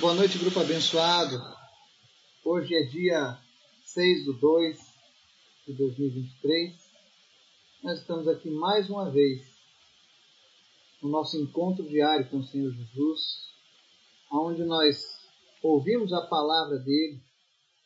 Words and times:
Boa 0.00 0.14
noite, 0.14 0.38
grupo 0.38 0.60
abençoado. 0.60 1.42
Hoje 2.44 2.72
é 2.72 2.84
dia 2.84 3.36
6 3.84 4.26
de 4.26 4.32
2 4.38 4.78
de 5.66 5.72
2023. 5.72 6.72
Nós 7.82 7.98
estamos 7.98 8.28
aqui 8.28 8.48
mais 8.48 8.88
uma 8.88 9.10
vez 9.10 9.44
no 11.02 11.08
nosso 11.08 11.36
encontro 11.36 11.82
diário 11.82 12.30
com 12.30 12.36
o 12.36 12.44
Senhor 12.44 12.70
Jesus, 12.70 13.50
onde 14.30 14.62
nós 14.62 15.02
ouvimos 15.64 16.12
a 16.12 16.28
palavra 16.28 16.78
dele, 16.78 17.20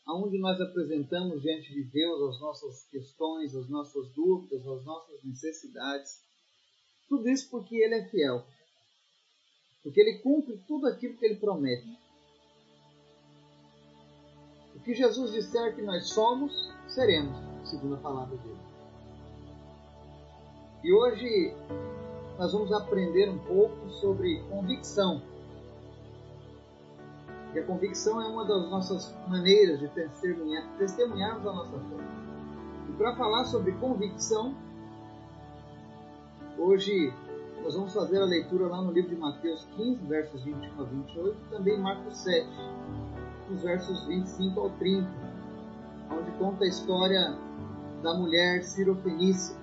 onde 0.07 0.37
nós 0.39 0.61
apresentamos 0.61 1.41
diante 1.41 1.73
de 1.73 1.83
Deus 1.85 2.35
as 2.35 2.41
nossas 2.43 2.85
questões, 2.91 3.55
as 3.57 3.71
nossas 3.71 4.13
dúvidas, 4.13 4.69
as 4.69 4.85
nossas 4.85 5.25
necessidades. 5.25 6.21
Tudo 7.09 7.27
isso 7.31 7.49
porque 7.49 7.75
ele 7.75 7.95
é 7.95 8.05
fiel. 8.11 8.45
Porque 9.83 9.99
ele 9.99 10.19
cumpre 10.19 10.63
tudo 10.69 10.87
aquilo 10.87 11.17
que 11.17 11.25
ele 11.25 11.37
promete. 11.37 12.02
Que 14.85 14.95
Jesus 14.95 15.33
disser 15.33 15.75
que 15.75 15.83
nós 15.83 16.09
somos, 16.09 16.73
seremos, 16.89 17.37
segundo 17.65 17.95
a 17.95 17.99
palavra 17.99 18.37
dele. 18.37 18.59
E 20.83 20.93
hoje 20.93 21.55
nós 22.39 22.53
vamos 22.53 22.73
aprender 22.73 23.31
um 23.31 23.39
pouco 23.39 23.89
sobre 23.91 24.43
convicção. 24.51 25.23
E 27.55 27.59
a 27.59 27.65
convicção 27.65 28.21
é 28.21 28.27
uma 28.27 28.45
das 28.45 28.69
nossas 28.71 29.15
maneiras 29.29 29.79
de 29.79 29.89
testemunhar, 29.89 30.67
testemunharmos 30.79 31.47
a 31.47 31.53
nossa 31.53 31.79
fé. 31.79 32.05
E 32.89 32.93
para 32.95 33.15
falar 33.15 33.45
sobre 33.45 33.73
convicção, 33.73 34.55
hoje 36.59 37.13
nós 37.63 37.75
vamos 37.77 37.95
fazer 37.95 38.21
a 38.21 38.25
leitura 38.25 38.67
lá 38.67 38.83
no 38.83 38.91
livro 38.91 39.11
de 39.11 39.17
Mateus 39.17 39.65
15, 39.77 40.05
versos 40.07 40.43
21 40.43 40.81
a 40.81 40.85
28, 40.85 41.37
e 41.37 41.51
também 41.51 41.79
Marcos 41.79 42.17
7, 42.19 42.49
nos 43.49 43.63
versos 43.63 44.05
25 44.07 44.61
ao 44.61 44.71
30, 44.71 45.09
onde 46.11 46.31
conta 46.39 46.65
a 46.65 46.67
história 46.67 47.39
da 48.03 48.15
mulher 48.15 48.65
sirofenícia. 48.65 49.57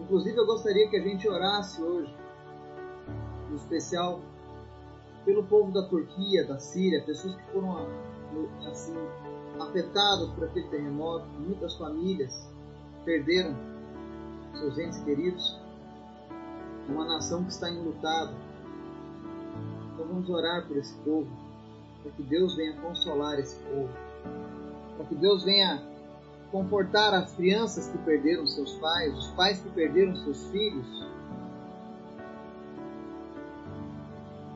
Inclusive, 0.00 0.36
eu 0.36 0.46
gostaria 0.46 0.88
que 0.88 0.96
a 0.96 1.02
gente 1.02 1.28
orasse 1.28 1.80
hoje, 1.80 2.12
em 3.52 3.54
especial 3.54 4.20
pelo 5.24 5.44
povo 5.44 5.70
da 5.70 5.86
Turquia, 5.86 6.44
da 6.44 6.58
Síria, 6.58 7.04
pessoas 7.04 7.36
que 7.36 7.52
foram 7.52 7.86
assim 8.68 8.96
afetadas 9.60 10.28
por 10.30 10.44
aquele 10.44 10.66
terremoto, 10.68 11.26
muitas 11.38 11.76
famílias 11.76 12.49
perderam 13.04 13.54
seus 14.58 14.78
entes 14.78 14.98
queridos, 15.02 15.60
uma 16.88 17.04
nação 17.06 17.44
que 17.44 17.52
está 17.52 17.70
enlutada. 17.70 18.32
Então 19.92 20.06
vamos 20.06 20.28
orar 20.28 20.66
por 20.66 20.76
esse 20.76 20.94
povo, 20.98 21.28
para 22.02 22.12
que 22.12 22.22
Deus 22.22 22.56
venha 22.56 22.80
consolar 22.80 23.38
esse 23.38 23.58
povo, 23.60 23.90
para 24.96 25.06
que 25.06 25.14
Deus 25.14 25.44
venha 25.44 25.82
confortar 26.50 27.14
as 27.14 27.32
crianças 27.34 27.88
que 27.88 27.98
perderam 27.98 28.46
seus 28.46 28.72
pais, 28.74 29.16
os 29.16 29.28
pais 29.28 29.60
que 29.60 29.70
perderam 29.70 30.16
seus 30.16 30.46
filhos. 30.48 30.86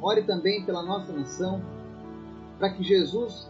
Ore 0.03 0.23
também 0.25 0.65
pela 0.65 0.83
nossa 0.83 1.13
nação, 1.13 1.63
para 2.59 2.71
que 2.71 2.83
Jesus 2.83 3.49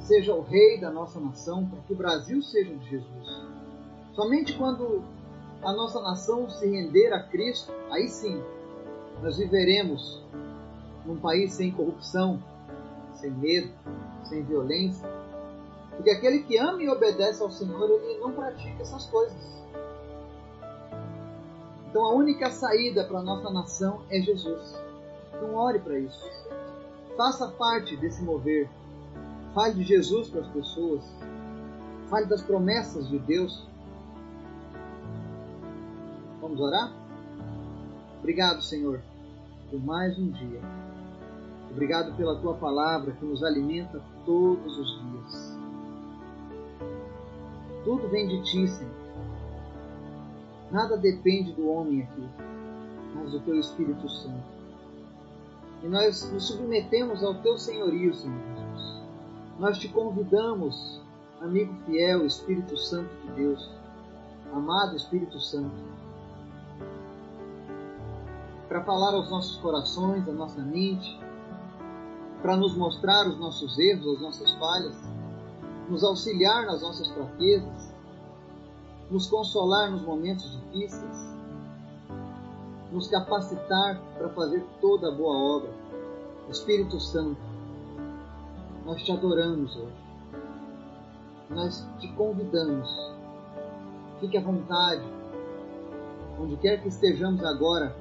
seja 0.00 0.34
o 0.34 0.42
rei 0.42 0.78
da 0.80 0.90
nossa 0.90 1.18
nação, 1.18 1.66
para 1.66 1.80
que 1.80 1.92
o 1.92 1.96
Brasil 1.96 2.40
seja 2.42 2.74
de 2.74 2.90
Jesus. 2.90 3.47
Somente 4.18 4.58
quando 4.58 5.00
a 5.62 5.72
nossa 5.72 6.02
nação 6.02 6.50
se 6.50 6.66
render 6.66 7.12
a 7.12 7.22
Cristo, 7.22 7.72
aí 7.88 8.08
sim 8.08 8.42
nós 9.22 9.36
viveremos 9.36 10.20
num 11.06 11.16
país 11.20 11.52
sem 11.52 11.70
corrupção, 11.70 12.42
sem 13.14 13.30
medo, 13.30 13.70
sem 14.24 14.42
violência. 14.42 15.08
Porque 15.94 16.10
aquele 16.10 16.40
que 16.40 16.58
ama 16.58 16.82
e 16.82 16.88
obedece 16.88 17.40
ao 17.40 17.48
Senhor, 17.48 17.88
ele 17.88 18.18
não 18.18 18.32
pratica 18.32 18.82
essas 18.82 19.06
coisas. 19.06 19.38
Então 21.88 22.04
a 22.04 22.12
única 22.12 22.50
saída 22.50 23.04
para 23.04 23.20
a 23.20 23.22
nossa 23.22 23.48
nação 23.50 24.02
é 24.10 24.20
Jesus. 24.20 24.74
Então 25.32 25.54
ore 25.54 25.78
para 25.78 25.96
isso. 25.96 26.28
Faça 27.16 27.46
parte 27.52 27.96
desse 27.96 28.20
mover. 28.24 28.68
Fale 29.54 29.74
de 29.74 29.84
Jesus 29.84 30.28
para 30.28 30.40
as 30.40 30.48
pessoas. 30.48 31.04
Fale 32.10 32.26
das 32.26 32.42
promessas 32.42 33.08
de 33.08 33.20
Deus 33.20 33.67
Vamos 36.48 36.62
orar? 36.62 36.90
Obrigado, 38.20 38.62
Senhor, 38.62 39.02
por 39.70 39.84
mais 39.84 40.18
um 40.18 40.30
dia. 40.30 40.62
Obrigado 41.70 42.16
pela 42.16 42.40
tua 42.40 42.54
palavra 42.54 43.12
que 43.12 43.22
nos 43.22 43.44
alimenta 43.44 44.00
todos 44.24 44.78
os 44.78 44.98
dias. 44.98 45.58
Tudo 47.84 48.08
vem 48.08 48.26
de 48.28 48.42
ti, 48.44 48.66
Senhor. 48.66 48.94
Nada 50.70 50.96
depende 50.96 51.52
do 51.52 51.68
homem 51.68 52.04
aqui, 52.04 52.26
mas 53.14 53.30
do 53.30 53.40
teu 53.40 53.60
Espírito 53.60 54.08
Santo. 54.08 54.48
E 55.82 55.86
nós 55.86 56.32
nos 56.32 56.48
submetemos 56.48 57.22
ao 57.22 57.34
teu 57.42 57.58
senhorio, 57.58 58.14
Senhor 58.14 58.40
Jesus. 58.56 59.02
Nós 59.58 59.76
te 59.76 59.88
convidamos, 59.88 61.02
amigo 61.42 61.74
fiel, 61.84 62.24
Espírito 62.24 62.74
Santo 62.78 63.10
de 63.26 63.32
Deus, 63.32 63.70
amado 64.54 64.96
Espírito 64.96 65.38
Santo, 65.38 65.76
para 68.68 68.84
falar 68.84 69.14
aos 69.14 69.30
nossos 69.30 69.56
corações, 69.56 70.28
à 70.28 70.32
nossa 70.32 70.60
mente, 70.60 71.18
para 72.42 72.56
nos 72.56 72.76
mostrar 72.76 73.26
os 73.26 73.38
nossos 73.38 73.78
erros, 73.78 74.16
as 74.16 74.20
nossas 74.20 74.52
falhas, 74.54 74.96
nos 75.88 76.04
auxiliar 76.04 76.66
nas 76.66 76.82
nossas 76.82 77.08
fraquezas, 77.08 77.94
nos 79.10 79.26
consolar 79.26 79.90
nos 79.90 80.02
momentos 80.02 80.50
difíceis, 80.50 81.34
nos 82.92 83.08
capacitar 83.08 84.00
para 84.18 84.28
fazer 84.30 84.64
toda 84.80 85.08
a 85.08 85.14
boa 85.14 85.36
obra. 85.56 85.70
Espírito 86.50 87.00
Santo, 87.00 87.40
nós 88.84 89.02
te 89.02 89.12
adoramos 89.12 89.76
hoje. 89.76 90.08
Nós 91.50 91.86
te 91.98 92.08
convidamos. 92.12 92.88
Fique 94.20 94.36
à 94.36 94.40
vontade, 94.42 95.04
onde 96.38 96.56
quer 96.56 96.82
que 96.82 96.88
estejamos 96.88 97.42
agora, 97.44 97.94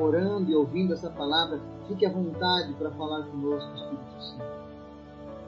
orando 0.00 0.50
e 0.50 0.54
ouvindo 0.54 0.94
essa 0.94 1.10
palavra, 1.10 1.60
fique 1.86 2.06
à 2.06 2.10
vontade 2.10 2.72
para 2.74 2.90
falar 2.92 3.26
conosco, 3.26 3.74
Espírito 3.74 4.22
Santo. 4.22 4.60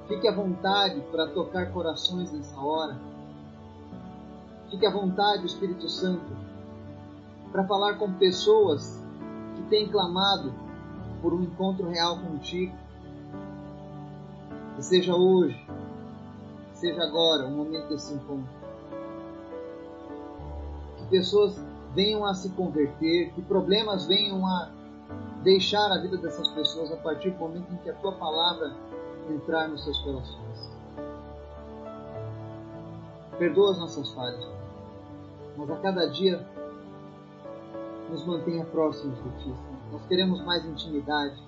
Fique 0.08 0.28
à 0.28 0.34
vontade 0.34 1.00
para 1.10 1.28
tocar 1.28 1.72
corações 1.72 2.30
nessa 2.32 2.60
hora. 2.60 2.98
Fique 4.70 4.86
à 4.86 4.90
vontade, 4.90 5.46
Espírito 5.46 5.88
Santo, 5.88 6.36
para 7.50 7.66
falar 7.66 7.94
com 7.94 8.12
pessoas 8.14 9.02
que 9.56 9.62
têm 9.64 9.88
clamado 9.88 10.52
por 11.20 11.32
um 11.32 11.42
encontro 11.42 11.88
real 11.88 12.18
contigo. 12.18 12.74
Que 14.76 14.82
seja 14.82 15.14
hoje, 15.14 15.66
seja 16.74 17.02
agora 17.02 17.46
o 17.46 17.50
momento 17.50 17.88
desse 17.88 18.14
encontro. 18.14 18.48
Que 20.96 21.06
pessoas 21.06 21.71
venham 21.94 22.24
a 22.24 22.34
se 22.34 22.50
converter, 22.50 23.32
que 23.32 23.42
problemas 23.42 24.06
venham 24.06 24.46
a 24.46 24.70
deixar 25.42 25.90
a 25.92 26.00
vida 26.00 26.16
dessas 26.16 26.48
pessoas 26.48 26.92
a 26.92 26.96
partir 26.96 27.30
do 27.30 27.38
momento 27.38 27.72
em 27.72 27.76
que 27.78 27.90
a 27.90 27.94
tua 27.94 28.12
palavra 28.12 28.74
entrar 29.28 29.68
nos 29.68 29.84
seus 29.84 29.98
corações. 30.00 30.72
Perdoa 33.38 33.72
as 33.72 33.78
nossas 33.78 34.10
falhas, 34.12 34.46
mas 35.56 35.70
a 35.70 35.76
cada 35.76 36.06
dia 36.06 36.46
nos 38.10 38.24
mantenha 38.24 38.64
próximos 38.64 39.16
de 39.22 39.30
Ti. 39.42 39.54
Nós 39.90 40.06
queremos 40.06 40.42
mais 40.44 40.64
intimidade. 40.64 41.42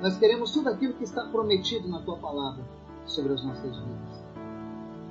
Nós 0.00 0.18
queremos 0.18 0.52
tudo 0.52 0.68
aquilo 0.68 0.94
que 0.94 1.04
está 1.04 1.24
prometido 1.26 1.88
na 1.88 2.00
Tua 2.00 2.18
palavra 2.18 2.62
sobre 3.06 3.32
as 3.32 3.44
nossas 3.44 3.76
vidas. 3.76 4.22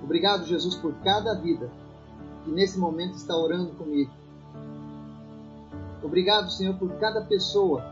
Obrigado, 0.04 0.46
Jesus, 0.46 0.76
por 0.76 0.94
cada 1.04 1.36
vida 1.36 1.70
que 2.44 2.52
nesse 2.52 2.78
momento 2.78 3.16
está 3.16 3.36
orando 3.36 3.72
comigo 3.74 4.12
Obrigado, 6.04 6.52
Senhor, 6.52 6.76
por 6.76 6.92
cada 6.96 7.22
pessoa 7.22 7.84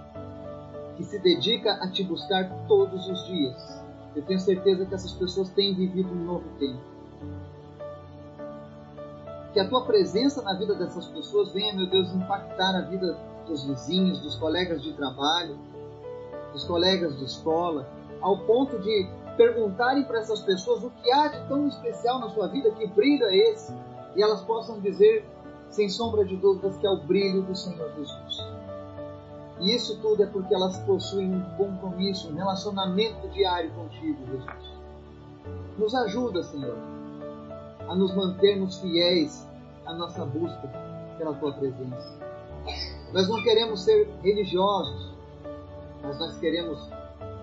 que 0.98 1.04
se 1.04 1.20
dedica 1.20 1.74
a 1.74 1.90
te 1.90 2.04
buscar 2.04 2.50
todos 2.68 3.08
os 3.08 3.26
dias. 3.26 3.80
Eu 4.16 4.24
tenho 4.24 4.40
certeza 4.40 4.86
que 4.86 4.94
essas 4.94 5.14
pessoas 5.14 5.50
têm 5.50 5.74
vivido 5.76 6.12
um 6.12 6.26
novo 6.26 6.46
tempo. 6.60 6.82
Que 9.54 9.60
a 9.60 9.68
tua 9.68 9.86
presença 9.86 10.42
na 10.42 10.54
vida 10.56 10.76
dessas 10.76 11.08
pessoas 11.08 11.54
venha, 11.54 11.74
meu 11.74 11.90
Deus, 11.90 12.14
impactar 12.14 12.76
a 12.76 12.82
vida 12.82 13.18
dos 13.48 13.64
vizinhos, 13.64 14.20
dos 14.20 14.36
colegas 14.36 14.82
de 14.82 14.94
trabalho, 14.94 15.58
dos 16.52 16.64
colegas 16.66 17.18
de 17.18 17.26
escola, 17.26 17.88
ao 18.22 18.40
ponto 18.40 18.78
de 18.80 19.10
perguntarem 19.38 20.04
para 20.04 20.20
essas 20.20 20.42
pessoas 20.42 20.84
o 20.84 20.90
que 20.90 21.12
há 21.12 21.28
de 21.28 21.48
tão 21.48 21.68
especial 21.68 22.20
na 22.20 22.30
sua 22.30 22.48
vida, 22.48 22.72
que 22.72 22.86
brilha 22.88 23.26
esse, 23.32 23.74
e 24.16 24.22
elas 24.22 24.42
possam 24.42 24.80
dizer 24.82 25.26
sem 25.70 25.90
sombra 25.90 26.26
de 26.26 26.36
dúvidas, 26.36 26.78
que 26.78 26.88
é 26.88 26.90
o 26.90 26.98
brilho 27.04 27.42
do 27.44 27.56
Senhor 27.56 27.90
Jesus. 27.96 28.50
E 29.62 29.76
isso 29.76 30.00
tudo 30.02 30.24
é 30.24 30.26
porque 30.26 30.54
elas 30.54 30.78
possuem 30.80 31.34
um 31.34 31.42
compromisso, 31.58 32.30
um 32.30 32.36
relacionamento 32.36 33.28
diário 33.30 33.72
contigo, 33.72 34.26
Jesus. 34.26 34.80
Nos 35.78 35.94
ajuda, 35.96 36.44
Senhor, 36.44 36.78
a 37.88 37.96
nos 37.96 38.16
mantermos 38.16 38.80
fiéis 38.80 39.46
à 39.86 39.94
nossa 39.94 40.26
busca 40.26 40.70
pela 41.18 41.34
tua 41.36 41.54
presença. 41.54 42.20
Nós 43.14 43.28
não 43.28 43.42
queremos 43.44 43.84
ser 43.84 44.08
religiosos, 44.22 45.12
mas 46.02 46.20
nós 46.20 46.38
queremos 46.38 46.80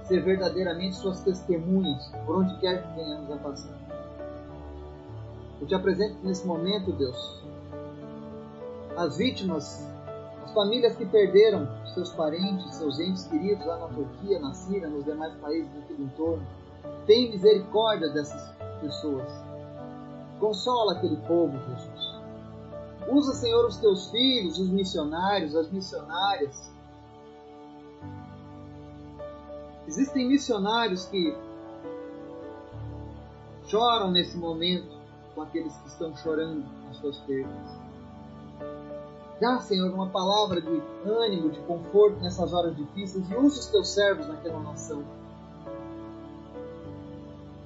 ser 0.05 0.23
verdadeiramente 0.23 0.97
suas 0.97 1.21
testemunhas 1.21 2.07
por 2.25 2.37
onde 2.37 2.57
quer 2.59 2.83
que 2.83 2.95
venhamos 2.95 3.31
a 3.31 3.37
passar. 3.37 3.79
Eu 5.61 5.67
te 5.67 5.75
apresento 5.75 6.17
nesse 6.23 6.47
momento, 6.47 6.93
Deus, 6.93 7.43
as 8.97 9.17
vítimas, 9.19 9.87
as 10.43 10.53
famílias 10.53 10.97
que 10.97 11.05
perderam 11.05 11.69
seus 11.93 12.11
parentes, 12.13 12.75
seus 12.75 12.99
entes 12.99 13.27
queridos 13.27 13.65
lá 13.67 13.79
na 13.79 13.89
Turquia, 13.89 14.39
na 14.39 14.53
Síria, 14.55 14.89
nos 14.89 15.05
demais 15.05 15.35
países 15.37 15.71
do 15.71 16.03
entorno. 16.03 16.47
Tem 17.07 17.31
misericórdia 17.31 18.09
dessas 18.11 18.55
pessoas. 18.81 19.31
Consola 20.41 20.93
aquele 20.93 21.17
povo, 21.19 21.59
Jesus. 21.59 22.17
Usa, 23.09 23.33
Senhor, 23.35 23.67
os 23.67 23.77
teus 23.77 24.11
filhos, 24.11 24.59
os 24.59 24.69
missionários, 24.69 25.55
as 25.55 25.71
missionárias. 25.71 26.71
Existem 29.87 30.27
missionários 30.27 31.07
que 31.07 31.37
choram 33.67 34.11
nesse 34.11 34.37
momento 34.37 34.97
com 35.35 35.43
aqueles 35.43 35.75
que 35.77 35.89
estão 35.89 36.17
chorando 36.17 36.65
as 36.91 36.97
suas 36.97 37.19
perdas. 37.21 37.87
Dá, 39.41 39.61
Senhor, 39.61 39.93
uma 39.93 40.09
palavra 40.09 40.63
de 40.63 40.83
ânimo, 41.05 41.51
de 41.51 41.61
conforto 41.61 42.19
nessas 42.21 42.53
horas 42.55 42.75
difíceis 42.75 43.31
e 43.31 43.35
use 43.35 43.59
os 43.59 43.67
teus 43.67 43.89
servos 43.89 44.27
naquela 44.27 44.61
nação. 44.61 45.05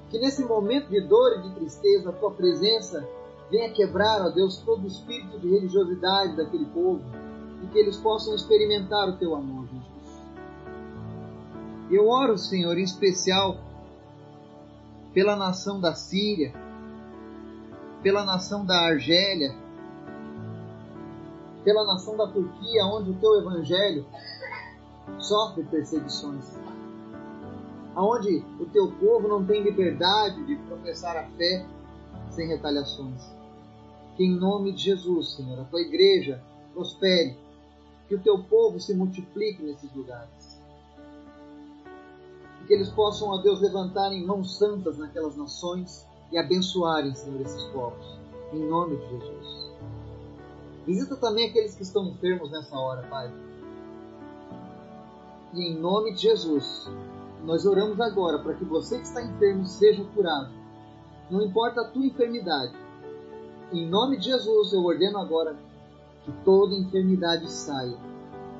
Que 0.09 0.19
nesse 0.19 0.43
momento 0.43 0.89
de 0.89 0.99
dor 1.01 1.37
e 1.37 1.41
de 1.43 1.55
tristeza, 1.55 2.09
a 2.09 2.13
tua 2.13 2.31
presença 2.31 3.07
venha 3.49 3.71
quebrar, 3.71 4.21
ó 4.21 4.29
Deus, 4.29 4.57
todo 4.57 4.83
o 4.83 4.87
espírito 4.87 5.39
de 5.39 5.49
religiosidade 5.49 6.35
daquele 6.35 6.65
povo 6.65 7.01
e 7.63 7.67
que 7.67 7.79
eles 7.79 7.95
possam 7.97 8.35
experimentar 8.35 9.07
o 9.07 9.17
teu 9.17 9.33
amor, 9.33 9.65
Jesus. 9.67 10.21
Eu 11.89 12.09
oro, 12.09 12.37
Senhor, 12.37 12.77
em 12.77 12.83
especial 12.83 13.57
pela 15.13 15.37
nação 15.37 15.79
da 15.79 15.93
Síria, 15.93 16.53
pela 18.03 18.25
nação 18.25 18.65
da 18.65 18.77
Argélia, 18.87 19.55
pela 21.63 21.85
nação 21.85 22.17
da 22.17 22.27
Turquia, 22.27 22.85
onde 22.85 23.11
o 23.11 23.15
teu 23.15 23.39
evangelho 23.39 24.05
sofre 25.19 25.63
perseguições, 25.63 26.45
aonde 27.95 28.43
o 28.59 28.65
teu 28.65 28.91
povo 28.93 29.27
não 29.27 29.45
tem 29.45 29.63
liberdade 29.63 30.43
de 30.45 30.55
professar 30.67 31.17
a 31.17 31.23
fé 31.31 31.65
sem 32.29 32.47
retaliações. 32.47 33.21
Que 34.15 34.23
em 34.23 34.35
nome 34.35 34.71
de 34.71 34.83
Jesus, 34.83 35.35
Senhor, 35.35 35.59
a 35.59 35.65
tua 35.65 35.81
igreja 35.81 36.41
prospere, 36.73 37.37
que 38.07 38.15
o 38.15 38.19
teu 38.19 38.43
povo 38.43 38.79
se 38.79 38.93
multiplique 38.93 39.63
nesses 39.63 39.93
lugares. 39.93 40.61
E 42.61 42.67
que 42.67 42.73
eles 42.73 42.89
possam, 42.89 43.29
ó 43.29 43.37
Deus, 43.37 43.61
levantarem 43.61 44.25
mãos 44.25 44.57
santas 44.57 44.97
naquelas 44.97 45.37
nações 45.37 46.05
e 46.31 46.37
abençoarem, 46.37 47.13
Senhor, 47.15 47.41
esses 47.41 47.63
povos. 47.65 48.19
Em 48.53 48.67
nome 48.67 48.97
de 48.97 49.09
Jesus. 49.09 49.70
Visita 50.85 51.15
também 51.15 51.49
aqueles 51.49 51.75
que 51.75 51.83
estão 51.83 52.07
enfermos 52.07 52.49
nessa 52.51 52.75
hora, 52.75 53.03
Pai. 53.07 53.31
E 55.53 55.67
em 55.67 55.79
nome 55.79 56.13
de 56.13 56.21
Jesus, 56.21 56.89
nós 57.43 57.65
oramos 57.65 57.99
agora 57.99 58.39
para 58.39 58.55
que 58.55 58.65
você 58.65 58.97
que 58.97 59.03
está 59.03 59.21
enfermo 59.21 59.65
seja 59.65 60.03
curado. 60.15 60.49
Não 61.29 61.41
importa 61.41 61.81
a 61.81 61.87
tua 61.89 62.05
enfermidade. 62.05 62.73
Em 63.71 63.87
nome 63.87 64.17
de 64.17 64.25
Jesus, 64.25 64.73
eu 64.73 64.83
ordeno 64.83 65.19
agora 65.19 65.55
que 66.23 66.31
toda 66.43 66.75
enfermidade 66.75 67.49
saia 67.51 67.97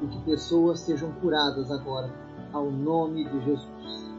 e 0.02 0.08
que 0.08 0.22
pessoas 0.22 0.80
sejam 0.80 1.12
curadas 1.14 1.72
agora, 1.72 2.14
ao 2.54 2.70
nome 2.70 3.24
de 3.26 3.46
Jesus. 3.46 4.12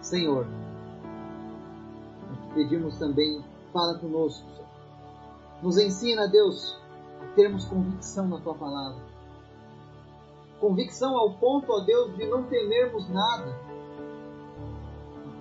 Senhor, 0.00 0.46
pedimos 2.54 2.96
também, 2.98 3.44
fala 3.72 3.98
conosco, 3.98 4.48
Senhor 4.54 4.67
nos 5.62 5.76
ensina, 5.78 6.28
Deus, 6.28 6.78
a 7.20 7.26
termos 7.34 7.64
convicção 7.64 8.28
na 8.28 8.38
tua 8.38 8.54
palavra. 8.54 9.00
Convicção 10.60 11.16
ao 11.16 11.34
ponto, 11.34 11.72
ó 11.72 11.80
Deus, 11.80 12.16
de 12.16 12.26
não 12.26 12.44
temermos 12.44 13.08
nada, 13.08 13.56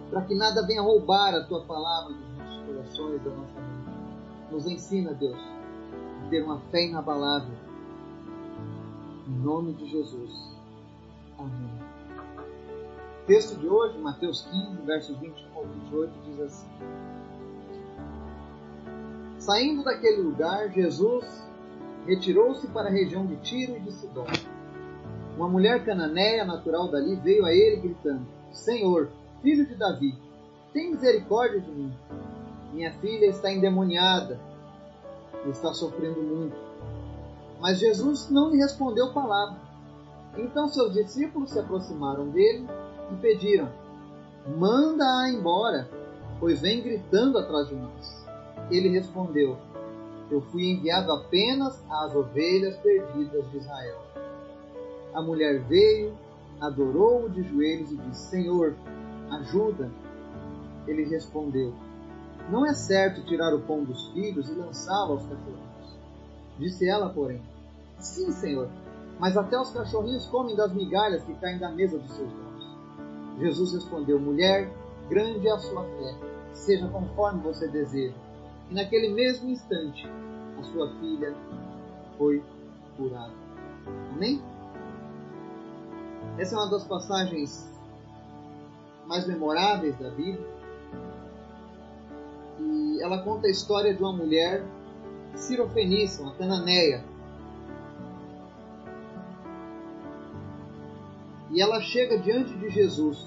para 0.09 0.21
que 0.21 0.35
nada 0.35 0.65
venha 0.65 0.81
roubar 0.81 1.33
a 1.33 1.43
tua 1.45 1.63
palavra 1.63 2.13
dos 2.13 2.37
nossos 2.37 2.65
corações, 2.65 3.23
da 3.23 3.31
nossa 3.31 3.59
mente. 3.59 4.51
Nos 4.51 4.65
ensina, 4.65 5.13
Deus, 5.13 5.37
a 5.37 6.29
ter 6.29 6.43
uma 6.43 6.59
fé 6.71 6.85
inabalável. 6.85 7.55
Em 9.27 9.39
nome 9.43 9.73
de 9.73 9.87
Jesus. 9.87 10.55
Amém. 11.37 11.87
O 13.23 13.25
texto 13.27 13.59
de 13.59 13.67
hoje, 13.67 13.97
Mateus 13.99 14.47
15, 14.49 14.81
versos 14.83 15.17
21 15.17 15.57
ao 15.57 15.65
28, 15.65 16.13
diz 16.25 16.39
assim. 16.39 16.67
Saindo 19.47 19.81
daquele 19.81 20.23
lugar, 20.23 20.69
Jesus 20.73 21.23
retirou-se 22.05 22.67
para 22.67 22.89
a 22.89 22.91
região 22.91 23.25
de 23.25 23.37
Tiro 23.37 23.77
e 23.77 23.79
de 23.79 23.93
Sidom. 23.93 24.25
Uma 25.37 25.47
mulher 25.47 25.85
cananeia 25.85 26.43
natural 26.43 26.91
dali 26.91 27.15
veio 27.15 27.45
a 27.45 27.53
ele 27.53 27.77
gritando: 27.77 28.27
Senhor, 28.51 29.09
filho 29.41 29.65
de 29.65 29.73
Davi, 29.75 30.13
tem 30.73 30.91
misericórdia 30.91 31.61
de 31.61 31.71
mim. 31.71 31.93
Minha 32.73 32.91
filha 32.95 33.27
está 33.27 33.49
endemoniada 33.49 34.37
e 35.45 35.49
está 35.49 35.73
sofrendo 35.73 36.21
muito. 36.21 36.57
Mas 37.61 37.79
Jesus 37.79 38.29
não 38.29 38.49
lhe 38.49 38.57
respondeu 38.57 39.13
palavra. 39.13 39.61
Então 40.37 40.67
seus 40.67 40.91
discípulos 40.91 41.51
se 41.51 41.59
aproximaram 41.59 42.27
dele 42.31 42.67
e 43.13 43.15
pediram: 43.21 43.69
Manda-a 44.57 45.29
embora, 45.29 45.87
pois 46.37 46.59
vem 46.59 46.81
gritando 46.81 47.37
atrás 47.37 47.69
de 47.69 47.75
nós. 47.75 48.26
Ele 48.69 48.89
respondeu: 48.89 49.57
Eu 50.29 50.41
fui 50.41 50.71
enviado 50.71 51.11
apenas 51.11 51.81
às 51.89 52.13
ovelhas 52.13 52.75
perdidas 52.77 53.49
de 53.51 53.57
Israel. 53.57 53.97
A 55.13 55.21
mulher 55.21 55.61
veio, 55.63 56.13
adorou-o 56.59 57.29
de 57.29 57.43
joelhos 57.43 57.91
e 57.91 57.97
disse: 57.97 58.29
Senhor, 58.29 58.75
ajuda. 59.31 59.89
Ele 60.85 61.05
respondeu: 61.05 61.73
Não 62.49 62.65
é 62.65 62.73
certo 62.73 63.25
tirar 63.25 63.53
o 63.55 63.61
pão 63.61 63.83
dos 63.83 64.09
filhos 64.09 64.49
e 64.49 64.53
lançá-lo 64.53 65.13
aos 65.13 65.23
cachorrinhos. 65.23 65.97
Disse 66.59 66.89
ela, 66.89 67.09
porém: 67.09 67.41
Sim, 67.99 68.31
Senhor, 68.31 68.69
mas 69.17 69.37
até 69.37 69.57
os 69.57 69.71
cachorrinhos 69.71 70.25
comem 70.27 70.55
das 70.57 70.73
migalhas 70.73 71.23
que 71.23 71.33
caem 71.35 71.57
da 71.57 71.71
mesa 71.71 71.97
dos 71.97 72.11
seus 72.11 72.31
donos. 72.31 72.67
Jesus 73.39 73.73
respondeu: 73.73 74.19
Mulher, 74.19 74.69
grande 75.09 75.47
é 75.47 75.51
a 75.51 75.59
sua 75.59 75.83
fé, 75.83 76.15
seja 76.51 76.89
conforme 76.89 77.41
você 77.41 77.69
deseja 77.69 78.26
e 78.69 78.73
naquele 78.73 79.09
mesmo 79.13 79.49
instante 79.49 80.07
a 80.59 80.63
sua 80.63 80.89
filha 80.99 81.35
foi 82.17 82.43
curada. 82.95 83.33
Amém? 84.13 84.41
Essa 86.37 86.55
é 86.55 86.59
uma 86.59 86.69
das 86.69 86.83
passagens 86.83 87.67
mais 89.07 89.25
memoráveis 89.27 89.97
da 89.97 90.09
Bíblia. 90.09 90.45
E 92.59 93.01
ela 93.01 93.23
conta 93.23 93.47
a 93.47 93.49
história 93.49 93.93
de 93.93 94.01
uma 94.01 94.13
mulher 94.13 94.63
sirofenícia, 95.35 96.23
uma 96.23 96.35
cananeia. 96.35 97.03
E 101.51 101.61
ela 101.61 101.79
chega 101.79 102.19
diante 102.19 102.53
de 102.57 102.69
Jesus 102.69 103.25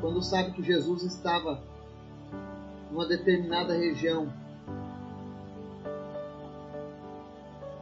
quando 0.00 0.22
sabe 0.22 0.52
que 0.52 0.62
Jesus 0.62 1.02
estava 1.02 1.62
numa 2.90 3.06
determinada 3.06 3.74
região. 3.74 4.32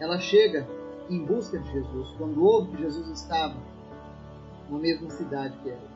Ela 0.01 0.19
chega 0.19 0.67
em 1.11 1.25
busca 1.25 1.59
de 1.59 1.73
Jesus, 1.73 2.11
quando 2.19 2.45
ouve 2.45 2.77
que 2.77 2.83
Jesus 2.83 3.09
estava 3.09 3.57
na 4.71 4.79
mesma 4.79 5.11
cidade 5.11 5.57
que 5.63 5.71
ela. 5.71 5.89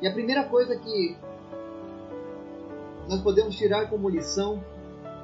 E 0.00 0.06
a 0.06 0.12
primeira 0.12 0.44
coisa 0.44 0.76
que 0.76 1.16
nós 3.08 3.20
podemos 3.20 3.56
tirar 3.56 3.90
como 3.90 4.08
lição 4.08 4.62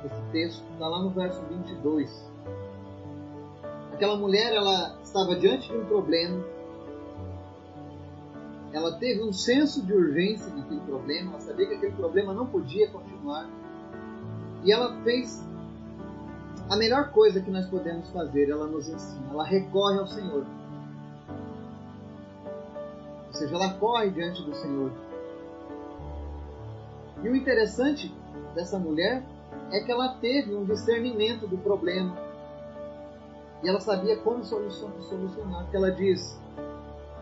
desse 0.02 0.20
texto 0.32 0.64
está 0.72 0.88
lá 0.88 1.00
no 1.02 1.10
verso 1.10 1.40
22. 1.46 2.30
Aquela 3.92 4.16
mulher, 4.16 4.52
ela 4.52 4.98
estava 5.02 5.36
diante 5.36 5.68
de 5.68 5.78
um 5.78 5.86
problema, 5.86 6.44
ela 8.72 8.98
teve 8.98 9.22
um 9.22 9.32
senso 9.32 9.84
de 9.84 9.92
urgência 9.92 10.52
naquele 10.54 10.80
problema, 10.80 11.32
ela 11.32 11.40
sabia 11.40 11.66
que 11.66 11.74
aquele 11.74 11.94
problema 11.94 12.34
não 12.34 12.46
podia 12.46 12.90
continuar. 12.90 13.48
E 14.64 14.72
ela 14.72 15.00
fez 15.02 15.46
a 16.68 16.76
melhor 16.76 17.10
coisa 17.10 17.40
que 17.40 17.50
nós 17.50 17.66
podemos 17.66 18.10
fazer, 18.10 18.50
ela 18.50 18.66
nos 18.66 18.88
ensina, 18.88 19.30
ela 19.30 19.44
recorre 19.44 19.98
ao 19.98 20.06
Senhor. 20.06 20.44
Ou 23.28 23.32
seja, 23.32 23.54
ela 23.54 23.74
corre 23.74 24.10
diante 24.10 24.42
do 24.42 24.54
Senhor. 24.54 24.90
E 27.22 27.28
o 27.28 27.36
interessante 27.36 28.14
dessa 28.54 28.78
mulher 28.78 29.22
é 29.70 29.80
que 29.80 29.90
ela 29.90 30.14
teve 30.14 30.54
um 30.54 30.64
discernimento 30.64 31.46
do 31.46 31.56
problema. 31.58 32.16
E 33.62 33.68
ela 33.68 33.80
sabia 33.80 34.16
como 34.18 34.44
solucionar. 34.44 35.62
Porque 35.62 35.76
ela 35.76 35.90
diz: 35.90 36.40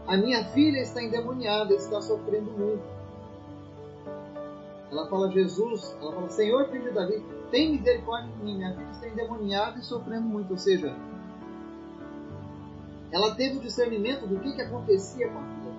A 0.07 0.17
minha 0.17 0.45
filha 0.47 0.81
está 0.81 1.03
endemoniada, 1.03 1.75
está 1.75 2.01
sofrendo 2.03 2.51
muito. 2.51 2.83
Ela 4.91 5.09
fala, 5.09 5.31
Jesus, 5.31 5.97
ela 6.01 6.13
fala, 6.13 6.29
Senhor, 6.29 6.69
filho 6.69 6.85
de 6.85 6.91
Davi, 6.91 7.25
tem 7.51 7.73
misericórdia 7.73 8.31
de 8.31 8.45
mim. 8.45 8.57
Minha 8.57 8.75
filha 8.75 8.91
está 8.91 9.09
endemoniada 9.09 9.79
e 9.79 9.83
sofrendo 9.83 10.27
muito. 10.27 10.51
Ou 10.51 10.59
seja, 10.59 10.95
ela 13.11 13.35
teve 13.35 13.59
o 13.59 13.61
discernimento 13.61 14.27
do 14.27 14.39
que, 14.41 14.53
que 14.53 14.61
acontecia 14.61 15.29
com 15.29 15.39
a 15.39 15.43
filha. 15.43 15.75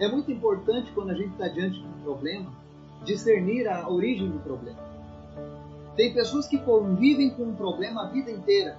É 0.00 0.08
muito 0.08 0.30
importante 0.30 0.90
quando 0.92 1.10
a 1.10 1.14
gente 1.14 1.30
está 1.30 1.48
diante 1.48 1.80
de 1.80 1.86
um 1.86 2.02
problema 2.02 2.62
discernir 3.04 3.68
a 3.68 3.88
origem 3.88 4.30
do 4.30 4.38
problema. 4.40 4.78
Tem 5.96 6.12
pessoas 6.12 6.46
que 6.46 6.58
convivem 6.58 7.30
com 7.30 7.44
um 7.44 7.54
problema 7.54 8.04
a 8.04 8.06
vida 8.08 8.30
inteira, 8.30 8.78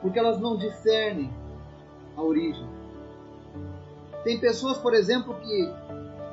porque 0.00 0.18
elas 0.18 0.40
não 0.40 0.56
discernem 0.56 1.30
a 2.16 2.22
origem. 2.22 2.66
Tem 4.24 4.40
pessoas, 4.40 4.78
por 4.78 4.94
exemplo, 4.94 5.34
que 5.34 5.72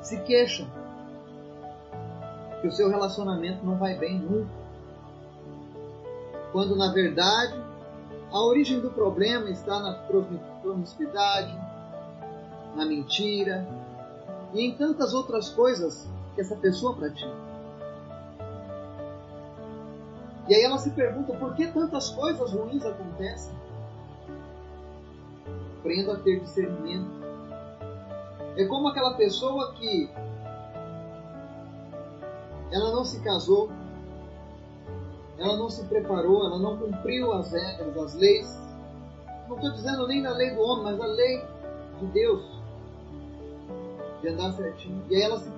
se 0.02 0.20
queixam 0.22 0.66
que 2.60 2.68
o 2.68 2.72
seu 2.72 2.88
relacionamento 2.88 3.64
não 3.64 3.76
vai 3.76 3.94
bem 3.94 4.18
nunca. 4.18 4.50
Quando 6.50 6.74
na 6.74 6.92
verdade 6.92 7.54
a 8.32 8.40
origem 8.40 8.80
do 8.80 8.90
problema 8.90 9.50
está 9.50 9.78
na 9.80 9.94
promiscuidade, 10.62 11.54
na 12.74 12.84
mentira 12.84 13.66
e 14.52 14.62
em 14.62 14.74
tantas 14.74 15.12
outras 15.14 15.50
coisas 15.50 16.08
que 16.34 16.40
essa 16.40 16.56
pessoa 16.56 16.94
pratica. 16.94 17.30
E 20.48 20.54
aí 20.54 20.62
ela 20.62 20.78
se 20.78 20.90
pergunta 20.90 21.32
por 21.34 21.54
que 21.54 21.66
tantas 21.68 22.10
coisas 22.10 22.52
ruins 22.52 22.84
acontecem. 22.84 23.54
Aprenda 25.84 26.14
a 26.14 26.16
ter 26.16 26.40
discernimento. 26.40 27.10
É 28.56 28.64
como 28.64 28.88
aquela 28.88 29.12
pessoa 29.18 29.74
que 29.74 30.08
ela 32.72 32.90
não 32.90 33.04
se 33.04 33.20
casou, 33.20 33.70
ela 35.36 35.58
não 35.58 35.68
se 35.68 35.84
preparou, 35.84 36.46
ela 36.46 36.58
não 36.58 36.78
cumpriu 36.78 37.34
as 37.34 37.52
regras, 37.52 37.98
as 37.98 38.14
leis. 38.14 38.58
Não 39.46 39.56
estou 39.56 39.72
dizendo 39.72 40.06
nem 40.06 40.22
da 40.22 40.32
lei 40.32 40.54
do 40.54 40.62
homem, 40.62 40.84
mas 40.84 40.98
da 40.98 41.06
lei 41.06 41.44
de 42.00 42.06
Deus, 42.06 42.42
de 44.22 44.28
andar 44.28 44.52
certinho. 44.52 45.04
E 45.10 45.16
aí 45.16 45.22
ela 45.22 45.38
se 45.38 45.52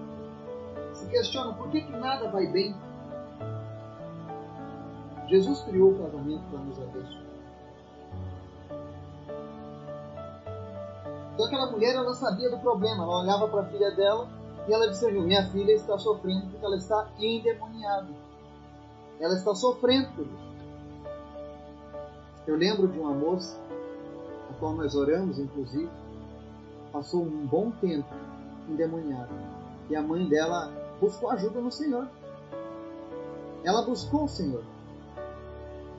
se 0.97 1.07
questiona 1.07 1.53
por 1.53 1.69
que, 1.69 1.83
que 1.83 1.93
nada 1.93 2.29
vai 2.31 2.47
bem. 2.47 2.75
Jesus 5.29 5.61
criou 5.63 5.93
o 5.93 5.99
casamento 5.99 6.43
para 6.51 6.59
nos 6.61 6.79
abençoar. 6.81 7.26
Então 11.37 11.45
aquela 11.45 11.71
mulher 11.71 11.95
ela 11.95 12.15
sabia 12.15 12.49
do 12.49 12.57
problema, 12.57 13.05
ela 13.05 13.21
olhava 13.21 13.47
para 13.49 13.61
a 13.61 13.65
filha 13.67 13.91
dela 13.91 14.27
e 14.67 14.73
ela 14.73 14.89
discerniu: 14.89 15.23
minha 15.23 15.47
filha 15.51 15.73
está 15.73 15.99
sofrendo 15.99 16.47
porque 16.47 16.65
ela 16.65 16.79
está 16.79 17.11
endemoniada. 17.19 18.09
Ela 19.21 19.35
está 19.35 19.55
sofrendo. 19.55 20.27
Eu 22.47 22.57
lembro 22.57 22.89
de 22.89 22.99
uma 22.99 23.13
moça, 23.13 23.61
a 24.51 24.55
qual 24.55 24.73
nós 24.73 24.95
oramos, 24.95 25.39
inclusive, 25.39 25.91
passou 26.91 27.23
um 27.25 27.47
bom 27.47 27.71
tempo 27.83 28.09
endemoniada. 28.67 29.29
E 29.91 29.97
a 29.97 30.01
mãe 30.01 30.27
dela 30.27 30.73
buscou 30.99 31.31
ajuda 31.33 31.61
no 31.61 31.71
Senhor. 31.71 32.09
Ela 33.63 33.83
buscou 33.83 34.25
o 34.25 34.29
Senhor. 34.29 34.65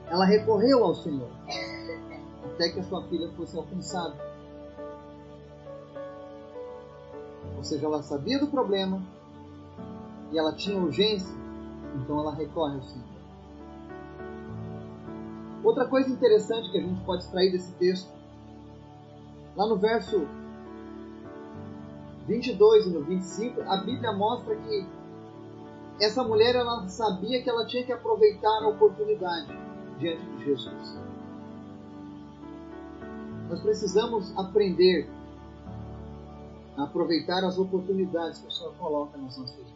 Ela 0.08 0.24
recorreu 0.24 0.82
ao 0.82 0.96
Senhor. 0.96 1.28
Até 2.44 2.70
que 2.70 2.80
a 2.80 2.82
sua 2.82 3.04
filha 3.04 3.30
fosse 3.36 3.56
alcançada. 3.56 4.27
Ou 7.58 7.64
seja, 7.64 7.86
ela 7.86 8.02
sabia 8.04 8.38
do 8.38 8.46
problema 8.46 9.02
e 10.30 10.38
ela 10.38 10.54
tinha 10.54 10.78
urgência, 10.80 11.34
então 11.96 12.20
ela 12.20 12.32
recorre 12.32 12.76
ao 12.76 12.82
Senhor. 12.82 13.08
Outra 15.64 15.86
coisa 15.88 16.08
interessante 16.08 16.70
que 16.70 16.78
a 16.78 16.80
gente 16.80 17.00
pode 17.04 17.24
extrair 17.24 17.50
desse 17.50 17.72
texto, 17.72 18.08
lá 19.56 19.66
no 19.66 19.76
verso 19.76 20.24
22 22.28 22.86
e 22.86 22.90
no 22.90 23.02
25, 23.02 23.62
a 23.62 23.78
Bíblia 23.78 24.12
mostra 24.12 24.54
que 24.54 24.86
essa 26.00 26.22
mulher 26.22 26.54
ela 26.54 26.86
sabia 26.86 27.42
que 27.42 27.50
ela 27.50 27.66
tinha 27.66 27.84
que 27.84 27.92
aproveitar 27.92 28.62
a 28.62 28.68
oportunidade 28.68 29.48
diante 29.98 30.24
de 30.24 30.44
Jesus. 30.44 30.96
Nós 33.50 33.60
precisamos 33.60 34.32
aprender 34.38 35.10
a 36.78 36.84
aproveitar 36.84 37.44
as 37.44 37.58
oportunidades 37.58 38.40
que 38.40 38.46
o 38.46 38.50
Senhor 38.50 38.72
coloca 38.74 39.18
nas 39.18 39.36
nossas 39.36 39.56
vidas. 39.56 39.72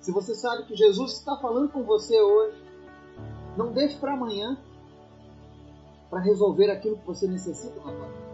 Se 0.00 0.12
você 0.12 0.34
sabe 0.34 0.64
que 0.64 0.76
Jesus 0.76 1.14
está 1.14 1.36
falando 1.36 1.70
com 1.70 1.82
você 1.82 2.20
hoje, 2.20 2.62
não 3.56 3.72
deixe 3.72 3.96
para 3.96 4.12
amanhã 4.12 4.56
para 6.10 6.20
resolver 6.20 6.70
aquilo 6.70 6.98
que 6.98 7.06
você 7.06 7.26
necessita 7.26 7.80
vida. 7.80 8.28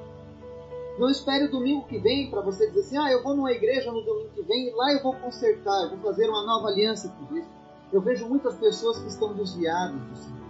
Não 0.99 1.09
espere 1.09 1.45
o 1.45 1.51
domingo 1.51 1.87
que 1.87 1.99
vem 1.99 2.31
para 2.31 2.41
você 2.41 2.69
dizer 2.69 2.81
assim: 2.81 2.99
ah, 2.99 3.11
eu 3.11 3.23
vou 3.23 3.35
numa 3.35 3.53
igreja 3.53 3.91
no 3.91 4.03
domingo 4.03 4.31
que 4.35 4.43
vem 4.43 4.69
e 4.69 4.75
lá 4.75 4.93
eu 4.93 5.03
vou 5.03 5.15
consertar, 5.15 5.85
eu 5.85 5.91
vou 5.91 5.99
fazer 6.01 6.29
uma 6.29 6.45
nova 6.45 6.69
aliança 6.69 7.09
com 7.09 7.27
Cristo. 7.27 7.51
Eu 7.93 8.01
vejo 8.01 8.29
muitas 8.29 8.57
pessoas 8.57 8.99
que 8.99 9.09
estão 9.09 9.33
desviadas 9.33 10.01
do 10.01 10.17
Senhor 10.17 10.45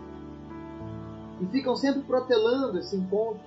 e 1.41 1.47
ficam 1.47 1.77
sempre 1.77 2.03
protelando 2.03 2.79
esse 2.79 2.97
encontro, 2.97 3.41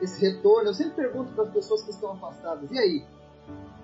esse 0.00 0.20
retorno. 0.20 0.68
Eu 0.68 0.74
sempre 0.74 0.94
pergunto 0.94 1.32
para 1.32 1.44
as 1.44 1.50
pessoas 1.50 1.82
que 1.82 1.90
estão 1.90 2.12
afastadas: 2.12 2.70
e 2.70 2.78
aí? 2.78 3.04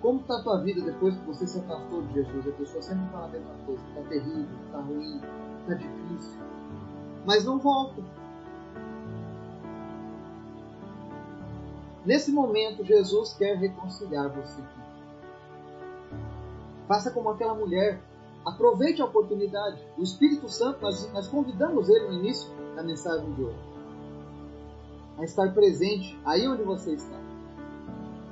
Como 0.01 0.21
está 0.21 0.39
a 0.39 0.43
tua 0.43 0.61
vida 0.61 0.81
depois 0.81 1.15
que 1.17 1.25
você 1.27 1.47
se 1.47 1.59
afastou 1.61 2.03
de 2.03 2.15
Jesus? 2.15 2.49
A 2.49 2.53
pessoa 2.53 2.83
sempre 2.83 3.09
fala 3.11 3.27
a 3.27 3.29
mesma 3.29 3.55
coisa: 3.67 3.83
está 3.89 4.03
terrível, 4.09 4.59
está 4.67 4.81
ruim, 4.81 5.21
está 5.61 5.75
difícil. 5.75 6.41
Mas 7.25 7.45
não 7.45 7.59
volta 7.59 8.03
Nesse 12.05 12.33
momento, 12.33 12.85
Jesus 12.85 13.33
quer 13.35 13.57
reconciliar 13.57 14.29
você. 14.29 14.61
Faça 16.89 17.13
como 17.13 17.31
aquela 17.31 17.55
mulher. 17.55 18.01
Aproveite 18.45 19.01
a 19.01 19.05
oportunidade. 19.05 19.81
O 19.97 20.03
Espírito 20.03 20.49
Santo, 20.49 20.83
nós, 20.83 21.13
nós 21.13 21.29
convidamos 21.29 21.89
ele 21.89 22.09
no 22.09 22.15
início 22.15 22.51
da 22.75 22.83
mensagem 22.83 23.33
de 23.35 23.45
hoje 23.45 23.72
a 25.19 25.25
estar 25.25 25.53
presente 25.53 26.19
aí 26.25 26.47
onde 26.49 26.63
você 26.63 26.95
está. 26.95 27.19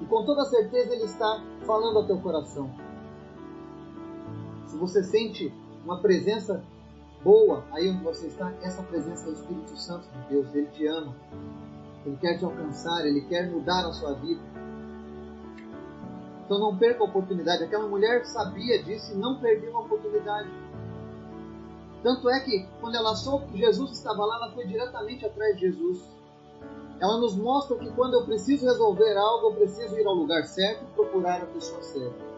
E 0.01 0.07
com 0.07 0.25
toda 0.25 0.45
certeza 0.45 0.95
ele 0.95 1.05
está 1.05 1.43
falando 1.67 1.99
ao 1.99 2.07
teu 2.07 2.19
coração. 2.21 2.71
Se 4.67 4.77
você 4.77 5.03
sente 5.03 5.53
uma 5.85 6.01
presença 6.01 6.65
boa 7.23 7.65
aí 7.73 7.89
onde 7.91 8.03
você 8.03 8.29
está, 8.29 8.53
essa 8.63 8.83
presença 8.83 9.27
é 9.27 9.31
o 9.31 9.35
Espírito 9.35 9.77
Santo 9.77 10.07
de 10.09 10.29
Deus, 10.29 10.55
ele 10.55 10.69
te 10.69 10.87
ama. 10.87 11.15
Ele 12.07 12.17
quer 12.17 12.39
te 12.39 12.45
alcançar, 12.45 13.07
ele 13.07 13.21
quer 13.23 13.51
mudar 13.51 13.87
a 13.87 13.93
sua 13.93 14.15
vida. 14.15 14.41
Então 16.45 16.59
não 16.59 16.77
perca 16.77 17.05
a 17.05 17.07
oportunidade. 17.07 17.63
Aquela 17.63 17.87
mulher 17.87 18.25
sabia 18.25 18.83
disso 18.83 19.13
e 19.13 19.17
não 19.17 19.39
perdeu 19.39 19.77
a 19.77 19.81
oportunidade. 19.81 20.49
Tanto 22.03 22.31
é 22.31 22.41
que 22.41 22.67
quando 22.81 22.95
ela 22.95 23.15
soube 23.15 23.53
que 23.53 23.59
Jesus 23.59 23.93
estava 23.93 24.25
lá, 24.25 24.37
ela 24.37 24.55
foi 24.55 24.67
diretamente 24.67 25.27
atrás 25.27 25.55
de 25.57 25.69
Jesus. 25.69 26.03
Ela 27.01 27.19
nos 27.19 27.35
mostra 27.35 27.79
que 27.79 27.91
quando 27.93 28.15
eu 28.15 28.27
preciso 28.27 28.67
resolver 28.67 29.17
algo, 29.17 29.49
eu 29.49 29.55
preciso 29.55 29.99
ir 29.99 30.07
ao 30.07 30.15
lugar 30.15 30.45
certo 30.45 30.85
e 30.85 30.95
procurar 30.95 31.43
a 31.43 31.47
pessoa 31.47 31.83
certa. 31.83 32.31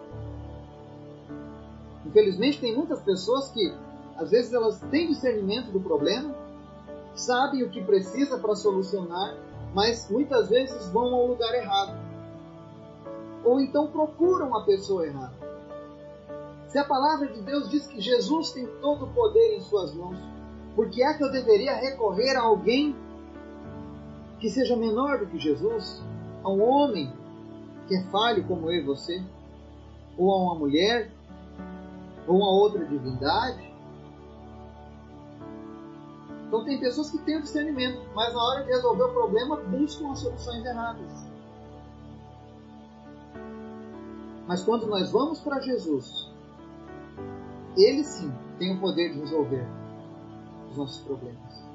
Infelizmente, 2.07 2.61
tem 2.61 2.77
muitas 2.77 3.01
pessoas 3.01 3.49
que, 3.49 3.75
às 4.17 4.31
vezes, 4.31 4.53
elas 4.53 4.81
têm 4.91 5.09
discernimento 5.09 5.73
do 5.73 5.81
problema, 5.81 6.33
sabem 7.15 7.65
o 7.65 7.71
que 7.71 7.83
precisa 7.83 8.39
para 8.39 8.55
solucionar, 8.55 9.37
mas 9.75 10.09
muitas 10.09 10.49
vezes 10.49 10.89
vão 10.91 11.13
ao 11.13 11.27
lugar 11.27 11.53
errado. 11.55 11.99
Ou 13.45 13.61
então 13.61 13.89
procuram 13.89 14.55
a 14.57 14.65
pessoa 14.65 15.05
errada. 15.05 15.35
Se 16.69 16.79
a 16.79 16.85
palavra 16.85 17.27
de 17.27 17.41
Deus 17.43 17.69
diz 17.69 17.87
que 17.87 18.01
Jesus 18.01 18.53
tem 18.53 18.67
todo 18.81 19.07
o 19.07 19.13
poder 19.13 19.57
em 19.57 19.61
suas 19.61 19.93
mãos, 19.93 20.19
por 20.77 20.89
que 20.89 21.03
é 21.03 21.13
que 21.15 21.25
eu 21.25 21.31
deveria 21.31 21.75
recorrer 21.75 22.37
a 22.37 22.43
alguém 22.43 22.97
que 24.43 24.51
seja 24.51 24.75
menor 24.75 25.21
do 25.21 25.27
que 25.27 25.39
Jesus? 25.39 26.03
A 26.43 26.51
um 26.51 26.61
homem 26.61 27.13
que 27.87 27.95
é 27.95 28.03
falho 28.11 28.45
como 28.49 28.69
eu 28.73 28.81
e 28.81 28.85
você? 28.85 29.23
Ou 30.19 30.33
a 30.33 30.43
uma 30.43 30.55
mulher 30.57 31.13
ou 32.27 32.39
uma 32.39 32.51
outra 32.51 32.85
divindade. 32.85 33.73
Então 36.49 36.65
tem 36.65 36.81
pessoas 36.81 37.11
que 37.11 37.19
têm 37.19 37.39
o 37.39 37.43
discernimento, 37.43 38.03
mas 38.17 38.35
na 38.35 38.43
hora 38.43 38.65
de 38.65 38.71
resolver 38.71 39.05
o 39.05 39.13
problema 39.13 39.57
buscam 39.57 40.11
as 40.11 40.19
soluções 40.19 40.65
erradas. 40.65 41.25
Mas 44.49 44.65
quando 44.65 44.89
nós 44.89 45.13
vamos 45.13 45.39
para 45.39 45.61
Jesus, 45.61 46.33
Ele 47.77 48.03
sim 48.03 48.35
tem 48.59 48.77
o 48.77 48.81
poder 48.81 49.13
de 49.13 49.21
resolver 49.21 49.67
os 50.69 50.77
nossos 50.77 51.01
problemas. 51.05 51.72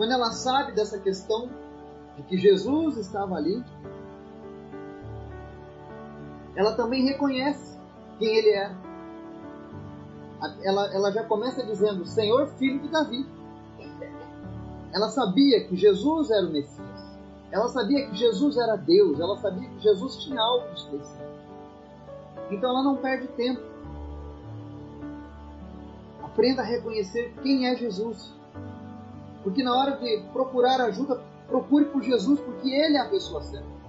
Quando 0.00 0.12
ela 0.12 0.30
sabe 0.30 0.72
dessa 0.72 0.98
questão 0.98 1.50
de 2.16 2.22
que 2.22 2.38
Jesus 2.38 2.96
estava 2.96 3.34
ali, 3.34 3.62
ela 6.56 6.74
também 6.74 7.04
reconhece 7.04 7.78
quem 8.18 8.34
ele 8.34 8.48
é. 8.48 8.74
Ela, 10.62 10.94
ela 10.94 11.12
já 11.12 11.22
começa 11.24 11.62
dizendo: 11.66 12.06
Senhor, 12.06 12.46
filho 12.54 12.80
de 12.80 12.88
Davi. 12.88 13.26
Ela 14.90 15.10
sabia 15.10 15.66
que 15.66 15.76
Jesus 15.76 16.30
era 16.30 16.46
o 16.46 16.50
Messias. 16.50 17.20
Ela 17.52 17.68
sabia 17.68 18.08
que 18.08 18.16
Jesus 18.16 18.56
era 18.56 18.76
Deus, 18.76 19.20
ela 19.20 19.36
sabia 19.36 19.68
que 19.68 19.80
Jesus 19.80 20.16
tinha 20.24 20.40
algo 20.40 20.72
especial. 20.72 21.28
Então 22.50 22.70
ela 22.70 22.82
não 22.82 22.96
perde 22.96 23.28
tempo. 23.28 23.60
Aprenda 26.22 26.62
a 26.62 26.64
reconhecer 26.64 27.34
quem 27.42 27.66
é 27.66 27.76
Jesus. 27.76 28.40
Porque 29.42 29.62
na 29.62 29.76
hora 29.76 29.96
de 29.96 30.22
procurar 30.32 30.80
ajuda, 30.80 31.20
procure 31.46 31.86
por 31.86 32.02
Jesus, 32.02 32.38
porque 32.40 32.68
Ele 32.68 32.96
é 32.96 33.00
a 33.00 33.08
pessoa 33.08 33.42
certa. 33.42 33.80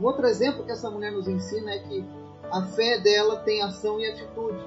Um 0.00 0.04
outro 0.04 0.26
exemplo 0.26 0.64
que 0.64 0.72
essa 0.72 0.90
mulher 0.90 1.12
nos 1.12 1.28
ensina 1.28 1.72
é 1.72 1.78
que 1.80 2.04
a 2.50 2.62
fé 2.62 2.98
dela 2.98 3.36
tem 3.40 3.62
ação 3.62 4.00
e 4.00 4.06
atitude. 4.06 4.58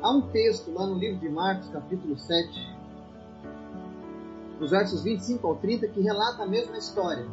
Há 0.00 0.10
um 0.10 0.22
texto 0.22 0.72
lá 0.72 0.86
no 0.86 0.94
livro 0.94 1.20
de 1.20 1.28
Marcos, 1.28 1.68
capítulo 1.68 2.18
7, 2.18 2.74
nos 4.58 4.70
versos 4.70 5.02
25 5.02 5.46
ao 5.46 5.56
30, 5.56 5.88
que 5.88 6.00
relata 6.00 6.42
a 6.42 6.46
mesma 6.46 6.76
história. 6.76 7.26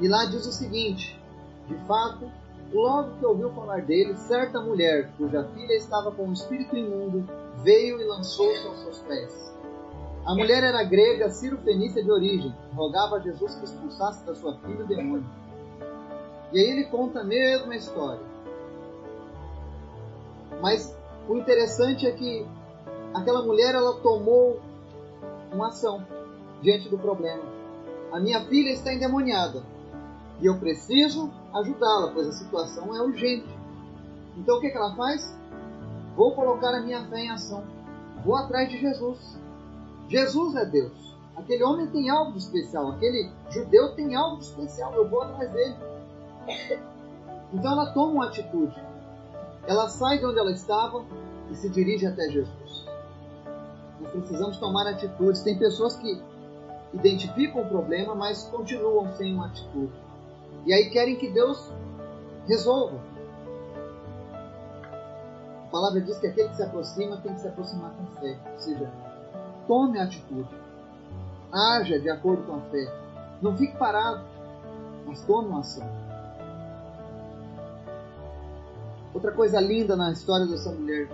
E 0.00 0.08
lá 0.08 0.24
diz 0.24 0.46
o 0.46 0.52
seguinte: 0.52 1.20
De 1.68 1.74
fato, 1.86 2.30
logo 2.72 3.16
que 3.18 3.24
ouviu 3.24 3.50
falar 3.50 3.82
dele, 3.82 4.16
certa 4.16 4.60
mulher, 4.60 5.10
cuja 5.16 5.44
filha 5.54 5.74
estava 5.74 6.10
com 6.10 6.24
um 6.24 6.32
espírito 6.32 6.76
imundo, 6.76 7.24
veio 7.62 8.00
e 8.00 8.04
lançou-se 8.04 8.66
aos 8.66 8.78
seus 8.80 8.98
pés. 9.00 9.54
A 10.24 10.34
mulher 10.34 10.64
era 10.64 10.82
grega, 10.82 11.28
Ciro-Fenícia 11.28 12.02
de 12.02 12.10
origem, 12.10 12.54
rogava 12.74 13.16
a 13.16 13.20
Jesus 13.20 13.54
que 13.56 13.64
expulsasse 13.64 14.24
da 14.24 14.34
sua 14.34 14.56
filha 14.58 14.84
o 14.84 14.86
demônio. 14.86 15.26
E 16.52 16.58
aí 16.58 16.70
ele 16.70 16.84
conta 16.84 17.20
a 17.20 17.24
mesma 17.24 17.76
história. 17.76 18.24
Mas 20.62 20.96
o 21.28 21.36
interessante 21.36 22.06
é 22.06 22.12
que 22.12 22.46
aquela 23.12 23.42
mulher 23.42 23.74
ela 23.74 23.94
tomou 24.00 24.60
uma 25.52 25.68
ação 25.68 26.06
diante 26.62 26.88
do 26.88 26.98
problema. 26.98 27.42
A 28.12 28.18
minha 28.18 28.44
filha 28.46 28.70
está 28.70 28.94
endemoniada 28.94 29.62
e 30.40 30.46
eu 30.46 30.58
preciso 30.58 31.30
ajudá-la, 31.52 32.12
pois 32.12 32.28
a 32.28 32.32
situação 32.32 32.94
é 32.94 33.02
urgente. 33.02 33.48
Então 34.36 34.56
o 34.56 34.60
que, 34.60 34.70
que 34.70 34.76
ela 34.76 34.94
faz? 34.94 35.36
Vou 36.16 36.32
colocar 36.34 36.74
a 36.74 36.80
minha 36.80 37.04
fé 37.08 37.20
em 37.20 37.30
ação. 37.30 37.64
Vou 38.24 38.36
atrás 38.36 38.68
de 38.68 38.78
Jesus. 38.78 39.38
Jesus 40.08 40.54
é 40.56 40.64
Deus. 40.64 41.14
Aquele 41.36 41.64
homem 41.64 41.86
tem 41.88 42.08
algo 42.08 42.32
de 42.32 42.38
especial. 42.38 42.92
Aquele 42.92 43.30
judeu 43.50 43.94
tem 43.94 44.14
algo 44.14 44.38
de 44.38 44.44
especial. 44.44 44.94
Eu 44.94 45.08
vou 45.08 45.22
atrás 45.22 45.50
dele. 45.50 45.76
Então 47.52 47.72
ela 47.72 47.92
toma 47.92 48.12
uma 48.12 48.26
atitude. 48.26 48.74
Ela 49.66 49.88
sai 49.88 50.18
de 50.18 50.26
onde 50.26 50.38
ela 50.38 50.52
estava 50.52 51.04
e 51.50 51.54
se 51.54 51.68
dirige 51.68 52.06
até 52.06 52.28
Jesus. 52.30 52.86
Nós 54.00 54.10
precisamos 54.10 54.56
tomar 54.58 54.86
atitudes. 54.86 55.42
Tem 55.42 55.58
pessoas 55.58 55.96
que 55.96 56.22
identificam 56.92 57.62
o 57.62 57.68
problema, 57.68 58.14
mas 58.14 58.44
continuam 58.44 59.12
sem 59.16 59.34
uma 59.34 59.46
atitude. 59.46 59.92
E 60.66 60.72
aí 60.72 60.90
querem 60.90 61.16
que 61.16 61.28
Deus 61.28 61.70
resolva. 62.46 63.00
Palavra 65.74 66.00
diz 66.00 66.16
que 66.20 66.28
aquele 66.28 66.50
que 66.50 66.54
se 66.54 66.62
aproxima 66.62 67.16
tem 67.16 67.34
que 67.34 67.40
se 67.40 67.48
aproximar 67.48 67.90
com 67.94 68.06
fé. 68.20 68.38
Ou 68.52 68.58
seja, 68.60 68.92
tome 69.66 69.98
atitude. 69.98 70.48
Haja 71.52 71.98
de 71.98 72.08
acordo 72.08 72.44
com 72.44 72.54
a 72.54 72.60
fé. 72.60 72.94
Não 73.42 73.56
fique 73.56 73.76
parado, 73.76 74.24
mas 75.04 75.20
tome 75.24 75.48
uma 75.48 75.58
ação. 75.58 75.84
Outra 79.12 79.32
coisa 79.32 79.60
linda 79.60 79.96
na 79.96 80.12
história 80.12 80.46
dessa 80.46 80.70
mulher 80.70 81.08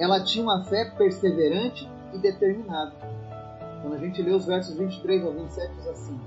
ela 0.00 0.20
tinha 0.24 0.42
uma 0.42 0.64
fé 0.64 0.86
perseverante 0.86 1.88
e 2.12 2.18
determinada. 2.18 2.92
Quando 3.82 3.94
a 3.94 3.98
gente 3.98 4.20
lê 4.20 4.32
os 4.32 4.46
versos 4.46 4.74
23 4.74 5.24
ao 5.24 5.32
27, 5.32 5.74
diz 5.76 5.86
assim: 5.86 6.20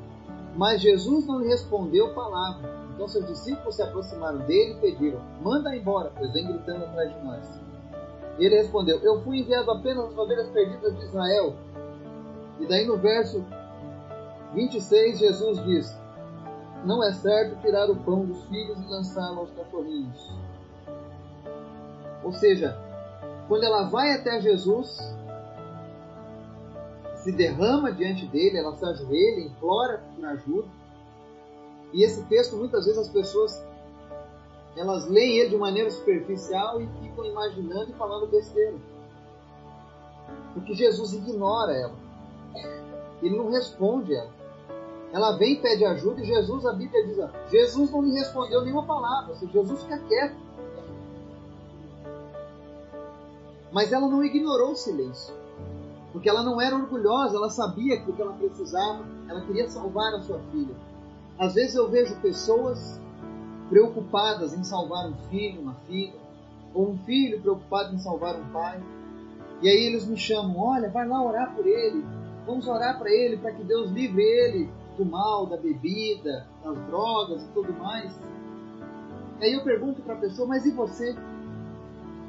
Mas 0.56 0.80
Jesus 0.80 1.28
não 1.28 1.42
lhe 1.42 1.50
respondeu 1.50 2.14
palavra. 2.14 2.87
Então 2.98 3.08
seus 3.08 3.28
discípulos 3.28 3.76
se 3.76 3.84
aproximaram 3.84 4.40
dele 4.40 4.72
e 4.72 4.82
pediram: 4.82 5.22
Manda 5.40 5.76
embora, 5.76 6.12
pois 6.18 6.34
vem 6.34 6.48
gritando 6.48 6.84
atrás 6.84 7.14
de 7.14 7.24
nós. 7.24 7.62
E 8.40 8.46
ele 8.46 8.56
respondeu: 8.56 8.98
Eu 9.04 9.22
fui 9.22 9.42
enviado 9.42 9.70
apenas 9.70 10.06
às 10.06 10.18
ovelhas 10.18 10.50
perdidas 10.50 10.98
de 10.98 11.06
Israel. 11.06 11.56
E 12.60 12.66
daí 12.66 12.88
no 12.88 12.98
verso 12.98 13.46
26, 14.56 15.20
Jesus 15.20 15.64
diz: 15.64 15.96
Não 16.86 17.04
é 17.04 17.14
certo 17.14 17.62
tirar 17.62 17.88
o 17.88 17.96
pão 17.98 18.26
dos 18.26 18.44
filhos 18.46 18.80
e 18.80 18.90
lançá-lo 18.90 19.42
aos 19.42 19.52
cachorrinhos. 19.52 20.32
Ou 22.24 22.34
seja, 22.34 22.76
quando 23.48 23.64
ela 23.64 23.84
vai 23.90 24.14
até 24.14 24.42
Jesus, 24.42 24.98
se 27.18 27.32
derrama 27.32 27.92
diante 27.92 28.26
dele, 28.26 28.58
ela 28.58 28.76
se 28.76 28.84
ajoelha, 28.84 29.46
implora 29.46 30.02
por 30.16 30.26
ajuda. 30.26 30.68
E 31.94 32.04
esse 32.04 32.24
texto, 32.26 32.56
muitas 32.56 32.86
vezes, 32.86 33.00
as 33.00 33.10
pessoas 33.10 33.66
elas 34.78 35.08
leem 35.08 35.40
ele 35.40 35.50
de 35.50 35.58
maneira 35.58 35.90
superficial 35.90 36.80
e 36.80 36.88
ficam 37.02 37.26
imaginando 37.26 37.90
e 37.90 37.94
falando 37.96 38.28
besteira. 38.28 38.78
Porque 40.54 40.76
Jesus 40.76 41.14
ignora 41.14 41.74
ela. 41.74 41.96
Ele 43.22 43.36
não 43.36 43.50
responde 43.50 44.14
ela. 44.14 44.30
Ela 45.12 45.38
vem 45.38 45.54
e 45.54 45.62
pede 45.62 45.84
ajuda 45.84 46.22
e 46.22 46.26
Jesus, 46.26 46.66
a 46.66 46.74
Bíblia 46.74 47.06
diz, 47.08 47.18
Jesus 47.50 47.90
não 47.90 48.04
lhe 48.04 48.12
respondeu 48.12 48.62
nenhuma 48.62 48.86
palavra. 48.86 49.34
Seja, 49.36 49.52
Jesus 49.52 49.82
fica 49.82 49.98
quieto. 50.00 50.36
Mas 53.72 53.92
ela 53.92 54.08
não 54.08 54.24
ignorou 54.24 54.72
o 54.72 54.76
silêncio. 54.76 55.34
Porque 56.12 56.30
ela 56.30 56.44
não 56.44 56.62
era 56.62 56.76
orgulhosa, 56.76 57.36
ela 57.36 57.50
sabia 57.50 58.00
que 58.00 58.12
o 58.12 58.14
que 58.14 58.22
ela 58.22 58.34
precisava, 58.34 59.04
ela 59.28 59.42
queria 59.42 59.68
salvar 59.70 60.14
a 60.14 60.22
sua 60.22 60.40
filha. 60.52 60.76
Às 61.40 61.54
vezes 61.54 61.76
eu 61.76 61.90
vejo 61.90 62.16
pessoas 62.20 63.00
preocupadas 63.70 64.54
em 64.54 64.64
salvar 64.64 65.08
um 65.08 65.16
filho, 65.30 65.62
uma 65.62 65.76
filha, 65.88 66.20
ou 66.74 66.92
um 66.92 66.98
filho 67.00 67.42
preocupado 67.42 67.94
em 67.94 68.00
salvar 68.00 68.36
um 68.36 68.50
pai. 68.52 68.82
E 69.62 69.70
aí 69.70 69.86
eles 69.86 70.08
me 70.08 70.18
chamam: 70.18 70.58
olha, 70.58 70.90
vai 70.90 71.08
lá 71.08 71.24
orar 71.24 71.56
por 71.56 71.66
ele, 71.66 72.04
vamos 72.46 72.68
orar 72.68 72.98
para 72.98 73.12
ele, 73.12 73.38
para 73.38 73.52
que 73.52 73.64
Deus 73.64 73.92
livre 73.92 74.22
ele 74.22 74.70
do 74.98 75.06
mal, 75.06 75.46
da 75.46 75.58
bebida, 75.58 76.48
das 76.64 76.80
drogas 76.88 77.44
e 77.44 77.48
tudo 77.50 77.72
mais. 77.74 78.12
E 79.40 79.46
aí 79.46 79.54
eu 79.54 79.64
pergunto 79.64 80.02
para 80.02 80.16
a 80.16 80.20
pessoa: 80.20 80.48
mas 80.48 80.66
e 80.66 80.72
você? 80.72 81.16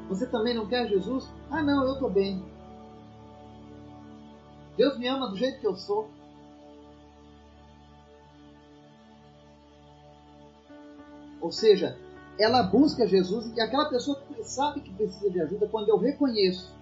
Você 0.07 0.25
também 0.27 0.55
não 0.55 0.67
quer 0.67 0.87
Jesus? 0.87 1.31
Ah, 1.49 1.61
não, 1.61 1.83
eu 1.83 1.93
estou 1.93 2.09
bem. 2.09 2.43
Deus 4.75 4.97
me 4.97 5.07
ama 5.07 5.29
do 5.29 5.35
jeito 5.35 5.59
que 5.59 5.67
eu 5.67 5.75
sou. 5.75 6.09
Ou 11.41 11.51
seja, 11.51 11.97
ela 12.37 12.63
busca 12.63 13.07
Jesus 13.07 13.51
e 13.55 13.61
aquela 13.61 13.89
pessoa 13.89 14.19
que 14.21 14.43
sabe 14.43 14.81
que 14.81 14.93
precisa 14.93 15.29
de 15.29 15.41
ajuda, 15.41 15.67
quando 15.67 15.89
eu 15.89 15.97
reconheço 15.97 16.73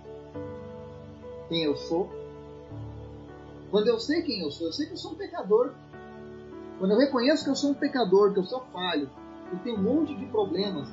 quem 1.50 1.64
eu 1.64 1.76
sou, 1.76 2.10
quando 3.72 3.88
eu 3.88 4.00
sei 4.00 4.22
quem 4.22 4.42
eu 4.42 4.52
sou, 4.52 4.68
eu 4.68 4.74
sei 4.74 4.86
que 4.86 4.94
eu 4.94 4.98
sou 4.98 5.12
um 5.12 5.16
pecador. 5.16 5.74
Quando 6.80 6.92
eu 6.92 6.98
reconheço 6.98 7.44
que 7.44 7.50
eu 7.50 7.56
sou 7.56 7.72
um 7.72 7.74
pecador, 7.74 8.34
que 8.34 8.40
eu 8.40 8.44
sou 8.44 8.62
falho, 8.72 9.10
que 9.50 9.56
eu 9.56 9.60
tenho 9.60 9.78
um 9.78 9.82
monte 9.82 10.16
de 10.16 10.26
problemas, 10.28 10.88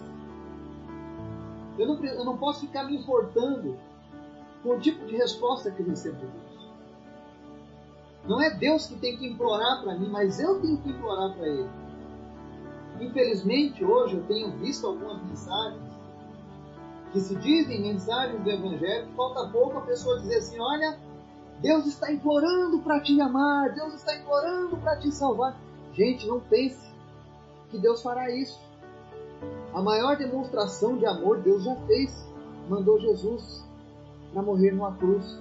eu 1.78 1.86
não, 1.86 2.04
eu 2.04 2.24
não 2.24 2.36
posso 2.38 2.60
ficar 2.60 2.84
me 2.84 2.96
importando 2.96 3.76
com 4.62 4.70
o 4.70 4.80
tipo 4.80 5.04
de 5.06 5.16
resposta 5.16 5.70
que 5.70 5.82
eu 5.82 5.86
recebo 5.86 6.16
de 6.16 6.26
Deus. 6.26 6.70
Não 8.26 8.40
é 8.40 8.50
Deus 8.50 8.86
que 8.86 8.96
tem 8.96 9.18
que 9.18 9.26
implorar 9.26 9.82
para 9.82 9.98
mim, 9.98 10.08
mas 10.08 10.40
eu 10.40 10.60
tenho 10.60 10.78
que 10.78 10.88
implorar 10.88 11.36
para 11.36 11.46
Ele. 11.46 11.68
Infelizmente, 13.00 13.84
hoje 13.84 14.16
eu 14.16 14.22
tenho 14.24 14.50
visto 14.58 14.86
algumas 14.86 15.22
mensagens 15.24 15.94
que 17.12 17.20
se 17.20 17.36
dizem 17.36 17.80
mensagens 17.80 18.42
do 18.42 18.50
Evangelho, 18.50 19.08
falta 19.16 19.48
pouco 19.50 19.78
a 19.78 19.82
pessoa 19.82 20.20
dizer 20.20 20.38
assim: 20.38 20.60
olha, 20.60 20.98
Deus 21.60 21.86
está 21.86 22.12
implorando 22.12 22.80
para 22.80 23.00
te 23.00 23.20
amar, 23.20 23.72
Deus 23.72 23.94
está 23.94 24.16
implorando 24.16 24.76
para 24.78 24.98
te 24.98 25.10
salvar. 25.12 25.56
Gente, 25.92 26.26
não 26.26 26.40
pense 26.40 26.92
que 27.70 27.78
Deus 27.78 28.02
fará 28.02 28.30
isso. 28.30 28.60
A 29.72 29.80
maior 29.80 30.16
demonstração 30.16 30.96
de 30.96 31.06
amor 31.06 31.40
Deus 31.40 31.64
já 31.64 31.76
fez. 31.86 32.24
Mandou 32.68 32.98
Jesus 32.98 33.64
para 34.32 34.42
morrer 34.42 34.72
numa 34.72 34.92
cruz. 34.96 35.38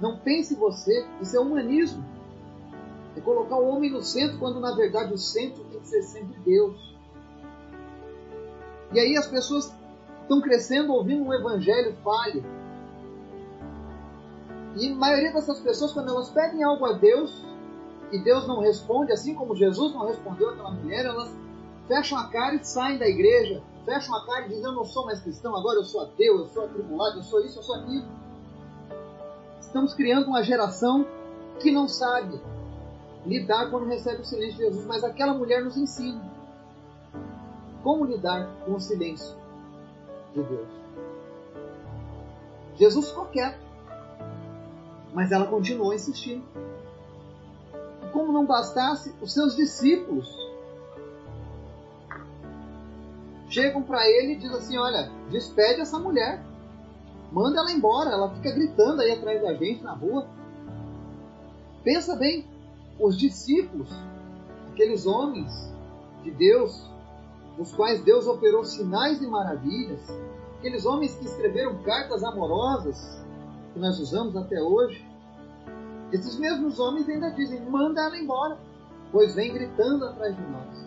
Não 0.00 0.18
pense 0.18 0.54
você, 0.54 1.06
isso 1.20 1.36
é 1.36 1.40
humanismo. 1.40 2.04
É 3.16 3.20
colocar 3.20 3.56
o 3.56 3.68
homem 3.68 3.90
no 3.90 4.02
centro, 4.02 4.38
quando 4.38 4.60
na 4.60 4.74
verdade 4.74 5.14
o 5.14 5.18
centro 5.18 5.64
tem 5.64 5.80
que 5.80 5.88
ser 5.88 6.02
sempre 6.02 6.38
Deus. 6.40 6.94
E 8.92 9.00
aí 9.00 9.16
as 9.16 9.26
pessoas 9.26 9.74
estão 10.22 10.40
crescendo 10.40 10.92
ouvindo 10.92 11.24
um 11.24 11.32
evangelho 11.32 11.96
falho. 12.04 12.44
E 14.76 14.92
a 14.92 14.94
maioria 14.94 15.32
dessas 15.32 15.58
pessoas, 15.60 15.92
quando 15.92 16.10
elas 16.10 16.28
pedem 16.28 16.62
algo 16.62 16.84
a 16.84 16.92
Deus, 16.92 17.42
e 18.12 18.18
Deus 18.18 18.46
não 18.46 18.60
responde, 18.60 19.12
assim 19.12 19.34
como 19.34 19.56
Jesus 19.56 19.92
não 19.94 20.06
respondeu 20.06 20.50
àquela 20.50 20.70
mulher, 20.70 21.06
elas 21.06 21.34
fecham 21.88 22.18
a 22.18 22.28
cara 22.28 22.54
e 22.54 22.64
saem 22.64 22.98
da 22.98 23.08
igreja, 23.08 23.62
fecham 23.84 24.14
a 24.14 24.26
cara 24.26 24.46
e 24.46 24.48
dizem: 24.50 24.64
Eu 24.64 24.72
não 24.72 24.84
sou 24.84 25.06
mais 25.06 25.20
cristão, 25.20 25.56
agora 25.56 25.78
eu 25.78 25.84
sou 25.84 26.02
ateu, 26.02 26.38
eu 26.38 26.46
sou 26.48 26.64
atribulado, 26.64 27.18
eu 27.18 27.22
sou 27.22 27.40
isso, 27.40 27.58
eu 27.58 27.62
sou 27.62 27.76
aquilo. 27.76 28.06
Estamos 29.58 29.94
criando 29.94 30.28
uma 30.28 30.42
geração 30.42 31.06
que 31.58 31.72
não 31.72 31.88
sabe 31.88 32.40
lidar 33.26 33.70
quando 33.70 33.86
recebe 33.86 34.22
o 34.22 34.24
silêncio 34.24 34.56
de 34.56 34.64
Jesus, 34.64 34.86
mas 34.86 35.02
aquela 35.02 35.34
mulher 35.34 35.62
nos 35.62 35.76
ensina 35.76 36.36
como 37.82 38.04
lidar 38.04 38.48
com 38.64 38.74
o 38.74 38.80
silêncio 38.80 39.36
de 40.32 40.42
Deus. 40.42 40.68
Jesus 42.76 43.08
ficou 43.08 43.26
quieto, 43.26 43.60
mas 45.12 45.32
ela 45.32 45.46
continuou 45.46 45.94
insistindo. 45.94 46.44
E 48.02 48.08
como 48.08 48.32
não 48.32 48.44
bastasse, 48.44 49.14
os 49.20 49.32
seus 49.32 49.56
discípulos 49.56 50.28
chegam 53.48 53.82
para 53.82 54.06
ele 54.06 54.32
e 54.32 54.36
dizem 54.36 54.56
assim: 54.56 54.78
Olha, 54.78 55.10
despede 55.30 55.80
essa 55.80 55.98
mulher, 55.98 56.44
manda 57.32 57.60
ela 57.60 57.72
embora, 57.72 58.10
ela 58.10 58.34
fica 58.34 58.50
gritando 58.50 59.00
aí 59.00 59.12
atrás 59.12 59.40
da 59.42 59.54
gente 59.54 59.82
na 59.82 59.92
rua. 59.92 60.26
Pensa 61.82 62.16
bem, 62.16 62.44
os 62.98 63.16
discípulos, 63.16 63.90
aqueles 64.72 65.06
homens 65.06 65.72
de 66.22 66.30
Deus, 66.30 66.88
nos 67.58 67.72
quais 67.74 68.02
Deus 68.02 68.26
operou 68.26 68.64
sinais 68.64 69.22
e 69.22 69.26
maravilhas, 69.26 70.00
aqueles 70.58 70.84
homens 70.84 71.14
que 71.14 71.24
escreveram 71.24 71.82
cartas 71.82 72.24
amorosas, 72.24 73.24
que 73.72 73.78
nós 73.78 73.98
usamos 73.98 74.36
até 74.36 74.60
hoje, 74.60 75.04
esses 76.12 76.38
mesmos 76.38 76.78
homens 76.78 77.08
ainda 77.08 77.30
dizem: 77.30 77.60
manda 77.68 78.02
ela 78.02 78.16
embora, 78.16 78.58
pois 79.10 79.34
vem 79.34 79.52
gritando 79.52 80.04
atrás 80.04 80.34
de 80.36 80.42
nós. 80.42 80.86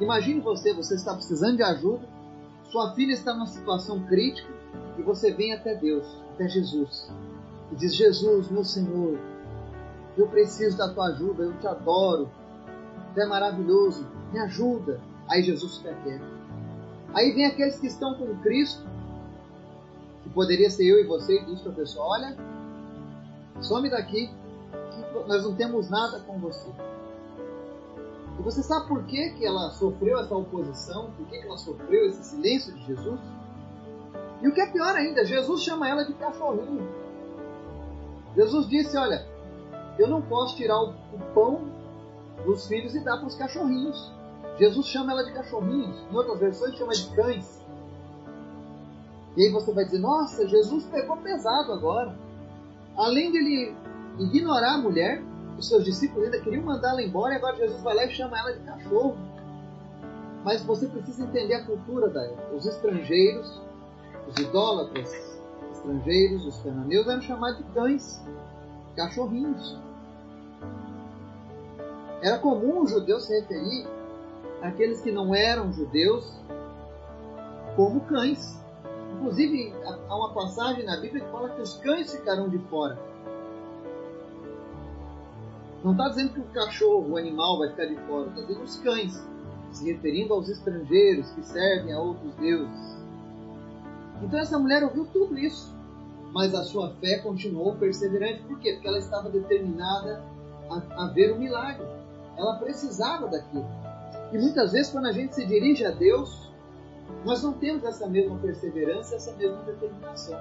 Imagine 0.00 0.40
você, 0.40 0.72
você 0.72 0.94
está 0.94 1.14
precisando 1.14 1.56
de 1.56 1.62
ajuda, 1.62 2.08
sua 2.64 2.92
filha 2.94 3.12
está 3.12 3.32
numa 3.32 3.46
situação 3.46 4.00
crítica 4.06 4.52
e 4.98 5.02
você 5.02 5.32
vem 5.32 5.52
até 5.52 5.74
Deus, 5.74 6.04
até 6.34 6.48
Jesus, 6.48 7.10
e 7.70 7.76
diz: 7.76 7.94
Jesus, 7.94 8.50
meu 8.50 8.64
Senhor, 8.64 9.18
eu 10.16 10.28
preciso 10.28 10.76
da 10.76 10.88
tua 10.88 11.06
ajuda, 11.08 11.44
eu 11.44 11.58
te 11.58 11.66
adoro, 11.66 12.30
tu 13.14 13.20
é 13.20 13.26
maravilhoso, 13.26 14.06
me 14.32 14.38
ajuda. 14.38 15.00
Aí 15.28 15.42
Jesus 15.42 15.78
fica 15.78 15.94
quieto. 16.02 16.24
Aí 17.14 17.32
vem 17.32 17.46
aqueles 17.46 17.78
que 17.78 17.86
estão 17.86 18.14
com 18.14 18.36
Cristo, 18.40 18.84
que 20.22 20.30
poderia 20.30 20.70
ser 20.70 20.84
eu 20.84 21.00
e 21.00 21.06
você, 21.06 21.40
e 21.40 21.44
diz 21.44 21.60
para 21.60 21.72
a 21.72 21.74
pessoa: 21.74 22.06
Olha, 22.06 22.36
some 23.60 23.88
daqui, 23.90 24.30
nós 25.26 25.44
não 25.44 25.54
temos 25.54 25.88
nada 25.88 26.20
com 26.20 26.38
você. 26.38 26.68
E 28.38 28.42
você 28.42 28.62
sabe 28.62 28.88
por 28.88 29.04
que, 29.04 29.30
que 29.30 29.46
ela 29.46 29.70
sofreu 29.70 30.18
essa 30.18 30.34
oposição? 30.34 31.10
Por 31.16 31.26
que, 31.26 31.38
que 31.38 31.46
ela 31.46 31.56
sofreu 31.56 32.08
esse 32.08 32.24
silêncio 32.24 32.74
de 32.74 32.84
Jesus? 32.84 33.20
E 34.42 34.48
o 34.48 34.52
que 34.52 34.60
é 34.60 34.66
pior 34.66 34.94
ainda, 34.96 35.24
Jesus 35.24 35.62
chama 35.62 35.88
ela 35.88 36.04
de 36.04 36.12
cachorrinho. 36.14 36.88
Jesus 38.36 38.68
disse: 38.68 38.96
Olha, 38.96 39.24
eu 39.98 40.08
não 40.08 40.22
posso 40.22 40.56
tirar 40.56 40.78
o, 40.80 40.90
o 40.90 41.18
pão 41.34 41.60
dos 42.44 42.66
filhos 42.66 42.94
e 42.94 43.00
dar 43.00 43.18
para 43.18 43.26
os 43.26 43.36
cachorrinhos. 43.36 44.12
Jesus 44.58 44.86
chama 44.86 45.12
ela 45.12 45.24
de 45.24 45.32
cachorrinhos, 45.32 45.96
em 46.10 46.14
outras 46.14 46.38
versões 46.38 46.76
chama 46.76 46.92
de 46.92 47.08
cães. 47.14 47.64
E 49.36 49.46
aí 49.46 49.52
você 49.52 49.72
vai 49.72 49.84
dizer: 49.84 49.98
Nossa, 49.98 50.46
Jesus 50.46 50.84
pegou 50.86 51.16
pesado 51.18 51.72
agora. 51.72 52.16
Além 52.96 53.32
de 53.32 53.38
ele 53.38 53.76
ignorar 54.20 54.74
a 54.74 54.78
mulher, 54.78 55.22
os 55.58 55.68
seus 55.68 55.84
discípulos 55.84 56.24
ainda 56.24 56.40
queriam 56.40 56.62
mandá-la 56.62 57.02
embora 57.02 57.34
e 57.34 57.36
agora 57.36 57.56
Jesus 57.56 57.82
vai 57.82 57.94
lá 57.94 58.04
e 58.04 58.10
chama 58.10 58.38
ela 58.38 58.52
de 58.52 58.60
cachorro. 58.60 59.16
Mas 60.44 60.62
você 60.62 60.86
precisa 60.86 61.24
entender 61.24 61.54
a 61.54 61.64
cultura 61.64 62.08
da 62.08 62.22
época. 62.22 62.54
Os 62.54 62.66
estrangeiros, 62.66 63.60
os 64.28 64.36
idólatras 64.36 65.34
estrangeiros, 65.72 66.46
os 66.46 66.62
cananeus 66.62 67.06
eram 67.06 67.20
chamados 67.20 67.58
de 67.58 67.64
cães, 67.72 68.22
cachorrinhos. 68.96 69.78
Era 72.22 72.38
comum 72.38 72.82
os 72.82 72.90
judeus 72.90 73.26
se 73.26 73.38
referir 73.40 73.86
àqueles 74.62 75.00
que 75.00 75.12
não 75.12 75.34
eram 75.34 75.72
judeus 75.72 76.24
como 77.76 78.00
cães. 78.02 78.58
Inclusive, 79.14 79.74
há 80.08 80.16
uma 80.16 80.32
passagem 80.32 80.84
na 80.84 80.96
Bíblia 80.96 81.24
que 81.24 81.30
fala 81.30 81.50
que 81.50 81.60
os 81.60 81.74
cães 81.78 82.14
ficarão 82.14 82.48
de 82.48 82.58
fora. 82.70 82.98
Não 85.82 85.92
está 85.92 86.08
dizendo 86.08 86.32
que 86.32 86.40
o 86.40 86.44
cachorro, 86.44 87.10
o 87.10 87.16
animal, 87.18 87.58
vai 87.58 87.68
ficar 87.68 87.84
de 87.84 87.96
fora, 88.06 88.28
está 88.28 88.40
dizendo 88.40 88.62
os 88.62 88.76
cães, 88.78 89.28
se 89.70 89.92
referindo 89.92 90.32
aos 90.32 90.48
estrangeiros 90.48 91.30
que 91.32 91.42
servem 91.44 91.92
a 91.92 92.00
outros 92.00 92.34
deuses. 92.36 92.96
Então 94.22 94.38
essa 94.38 94.58
mulher 94.58 94.82
ouviu 94.82 95.06
tudo 95.12 95.38
isso, 95.38 95.73
mas 96.34 96.52
a 96.52 96.64
sua 96.64 96.90
fé 96.96 97.18
continuou 97.18 97.76
perseverante. 97.76 98.42
Por 98.42 98.58
quê? 98.58 98.72
Porque 98.72 98.88
ela 98.88 98.98
estava 98.98 99.30
determinada 99.30 100.20
a, 100.68 101.04
a 101.04 101.12
ver 101.12 101.32
o 101.32 101.38
milagre. 101.38 101.86
Ela 102.36 102.56
precisava 102.56 103.28
daquilo. 103.28 103.64
E 104.32 104.38
muitas 104.38 104.72
vezes, 104.72 104.90
quando 104.90 105.06
a 105.06 105.12
gente 105.12 105.32
se 105.32 105.46
dirige 105.46 105.86
a 105.86 105.92
Deus, 105.92 106.50
nós 107.24 107.40
não 107.40 107.52
temos 107.52 107.84
essa 107.84 108.08
mesma 108.08 108.36
perseverança, 108.38 109.14
essa 109.14 109.32
mesma 109.34 109.62
determinação. 109.62 110.36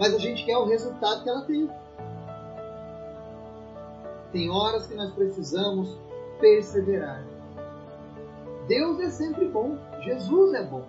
Mas 0.00 0.14
a 0.14 0.18
gente 0.18 0.42
quer 0.46 0.56
o 0.56 0.64
resultado 0.64 1.22
que 1.22 1.28
ela 1.28 1.42
tem. 1.42 1.70
Tem 4.32 4.50
horas 4.50 4.86
que 4.86 4.94
nós 4.94 5.12
precisamos 5.12 5.98
perseverar. 6.40 7.22
Deus 8.66 8.98
é 9.00 9.10
sempre 9.10 9.46
bom, 9.46 9.76
Jesus 10.00 10.54
é 10.54 10.64
bom. 10.64 10.84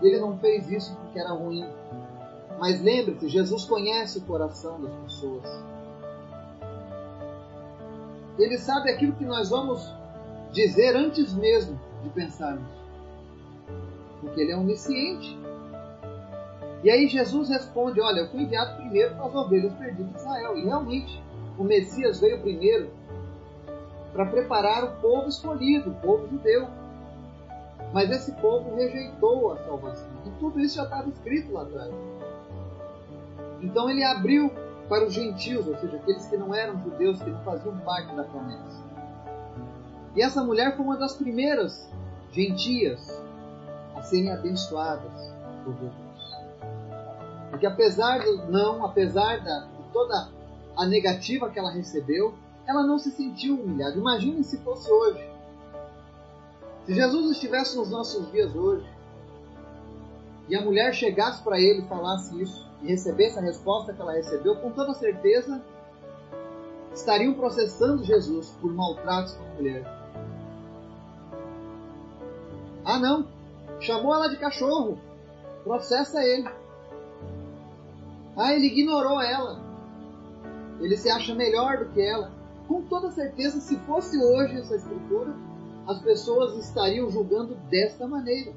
Ele 0.00 0.18
não 0.18 0.38
fez 0.38 0.70
isso 0.70 0.96
porque 0.96 1.18
era 1.18 1.32
ruim. 1.32 1.66
Mas 2.58 2.80
lembre-se, 2.80 3.28
Jesus 3.28 3.64
conhece 3.64 4.18
o 4.18 4.22
coração 4.22 4.80
das 4.80 4.94
pessoas. 5.04 5.44
Ele 8.38 8.56
sabe 8.58 8.90
aquilo 8.90 9.12
que 9.14 9.24
nós 9.24 9.50
vamos 9.50 9.92
dizer 10.52 10.96
antes 10.96 11.34
mesmo 11.34 11.78
de 12.02 12.08
pensarmos. 12.10 12.70
Porque 14.20 14.40
ele 14.40 14.52
é 14.52 14.56
onisciente. 14.56 15.38
E 16.84 16.90
aí 16.90 17.08
Jesus 17.08 17.48
responde: 17.48 18.00
Olha, 18.00 18.20
eu 18.20 18.30
fui 18.30 18.42
enviado 18.42 18.76
primeiro 18.76 19.14
para 19.14 19.26
as 19.26 19.34
ovelhas 19.34 19.72
perdidas 19.74 20.12
de 20.12 20.18
Israel. 20.18 20.56
E 20.56 20.64
realmente, 20.64 21.22
o 21.58 21.64
Messias 21.64 22.20
veio 22.20 22.40
primeiro 22.40 22.90
para 24.12 24.26
preparar 24.26 24.84
o 24.84 25.00
povo 25.00 25.28
escolhido, 25.28 25.90
o 25.90 25.94
povo 25.94 26.28
judeu. 26.28 26.68
Mas 27.92 28.10
esse 28.10 28.32
povo 28.32 28.74
rejeitou 28.74 29.52
a 29.52 29.58
salvação. 29.58 30.08
E 30.26 30.30
tudo 30.38 30.58
isso 30.60 30.76
já 30.76 30.84
estava 30.84 31.08
escrito 31.08 31.52
lá 31.52 31.62
atrás. 31.62 31.92
Então 33.62 33.88
ele 33.88 34.02
abriu 34.04 34.50
para 34.88 35.06
os 35.06 35.14
gentios, 35.14 35.66
ou 35.66 35.76
seja, 35.78 35.96
aqueles 35.96 36.26
que 36.26 36.36
não 36.36 36.54
eram 36.54 36.82
judeus, 36.82 37.22
que 37.22 37.30
não 37.30 37.42
faziam 37.44 37.76
parte 37.78 38.14
da 38.14 38.24
promessa. 38.24 38.82
E 40.14 40.22
essa 40.22 40.42
mulher 40.44 40.76
foi 40.76 40.84
uma 40.84 40.96
das 40.96 41.14
primeiras 41.14 41.88
gentias 42.32 43.22
a 43.94 44.02
serem 44.02 44.30
abençoadas 44.30 45.32
por 45.64 45.74
Jesus. 45.74 46.02
Porque 47.50 47.66
apesar 47.66 48.18
do 48.20 48.50
não, 48.50 48.84
apesar 48.84 49.42
da, 49.42 49.60
de 49.60 49.82
toda 49.92 50.28
a 50.76 50.86
negativa 50.86 51.48
que 51.48 51.58
ela 51.58 51.70
recebeu, 51.70 52.34
ela 52.66 52.82
não 52.82 52.98
se 52.98 53.10
sentiu 53.10 53.54
humilhada. 53.54 53.96
Imaginem 53.96 54.42
se 54.42 54.58
fosse 54.58 54.90
hoje. 54.90 55.30
Se 56.86 56.94
Jesus 56.94 57.30
estivesse 57.30 57.76
nos 57.76 57.90
nossos 57.90 58.30
dias 58.32 58.54
hoje, 58.54 58.86
e 60.48 60.56
a 60.56 60.62
mulher 60.62 60.92
chegasse 60.92 61.42
para 61.42 61.60
ele 61.60 61.82
e 61.82 61.88
falasse 61.88 62.40
isso, 62.42 62.68
e 62.82 62.88
recebesse 62.88 63.38
a 63.38 63.42
resposta 63.42 63.92
que 63.92 64.00
ela 64.00 64.12
recebeu, 64.12 64.56
com 64.56 64.70
toda 64.70 64.94
certeza 64.94 65.62
estariam 66.92 67.34
processando 67.34 68.04
Jesus 68.04 68.50
por 68.60 68.72
maltratos 68.72 69.34
com 69.34 69.44
a 69.44 69.54
mulher. 69.54 70.02
Ah, 72.84 72.98
não! 72.98 73.26
Chamou 73.80 74.14
ela 74.14 74.28
de 74.28 74.36
cachorro! 74.36 74.98
Processa 75.64 76.22
ele! 76.22 76.48
Ah, 78.36 78.52
ele 78.52 78.66
ignorou 78.66 79.20
ela! 79.20 79.60
Ele 80.80 80.96
se 80.96 81.08
acha 81.08 81.34
melhor 81.34 81.78
do 81.78 81.92
que 81.92 82.00
ela. 82.00 82.32
Com 82.66 82.82
toda 82.82 83.10
certeza, 83.10 83.60
se 83.60 83.76
fosse 83.80 84.18
hoje 84.18 84.58
essa 84.58 84.76
escritura, 84.76 85.34
as 85.86 86.00
pessoas 86.00 86.56
estariam 86.56 87.10
julgando 87.10 87.54
desta 87.70 88.06
maneira. 88.06 88.52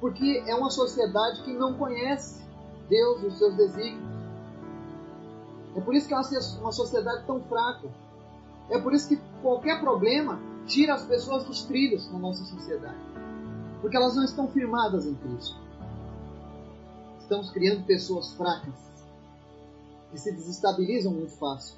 Porque 0.00 0.44
é 0.46 0.54
uma 0.54 0.70
sociedade 0.70 1.42
que 1.42 1.52
não 1.52 1.74
conhece 1.74 2.47
Deus 2.88 3.22
e 3.22 3.26
os 3.26 3.38
seus 3.38 3.54
desígnios. 3.54 4.18
É 5.76 5.80
por 5.80 5.94
isso 5.94 6.08
que 6.08 6.14
é 6.14 6.18
uma 6.60 6.72
sociedade 6.72 7.24
tão 7.26 7.40
fraca. 7.42 7.88
É 8.70 8.78
por 8.78 8.92
isso 8.92 9.08
que 9.08 9.20
qualquer 9.42 9.80
problema 9.80 10.40
tira 10.66 10.94
as 10.94 11.04
pessoas 11.04 11.44
dos 11.44 11.62
trilhos 11.64 12.10
na 12.12 12.18
nossa 12.18 12.44
sociedade. 12.44 12.98
Porque 13.80 13.96
elas 13.96 14.16
não 14.16 14.24
estão 14.24 14.48
firmadas 14.48 15.06
em 15.06 15.14
Cristo. 15.14 15.56
Estamos 17.20 17.50
criando 17.50 17.84
pessoas 17.84 18.32
fracas 18.32 18.74
que 20.10 20.18
se 20.18 20.32
desestabilizam 20.32 21.12
muito 21.12 21.32
fácil. 21.32 21.76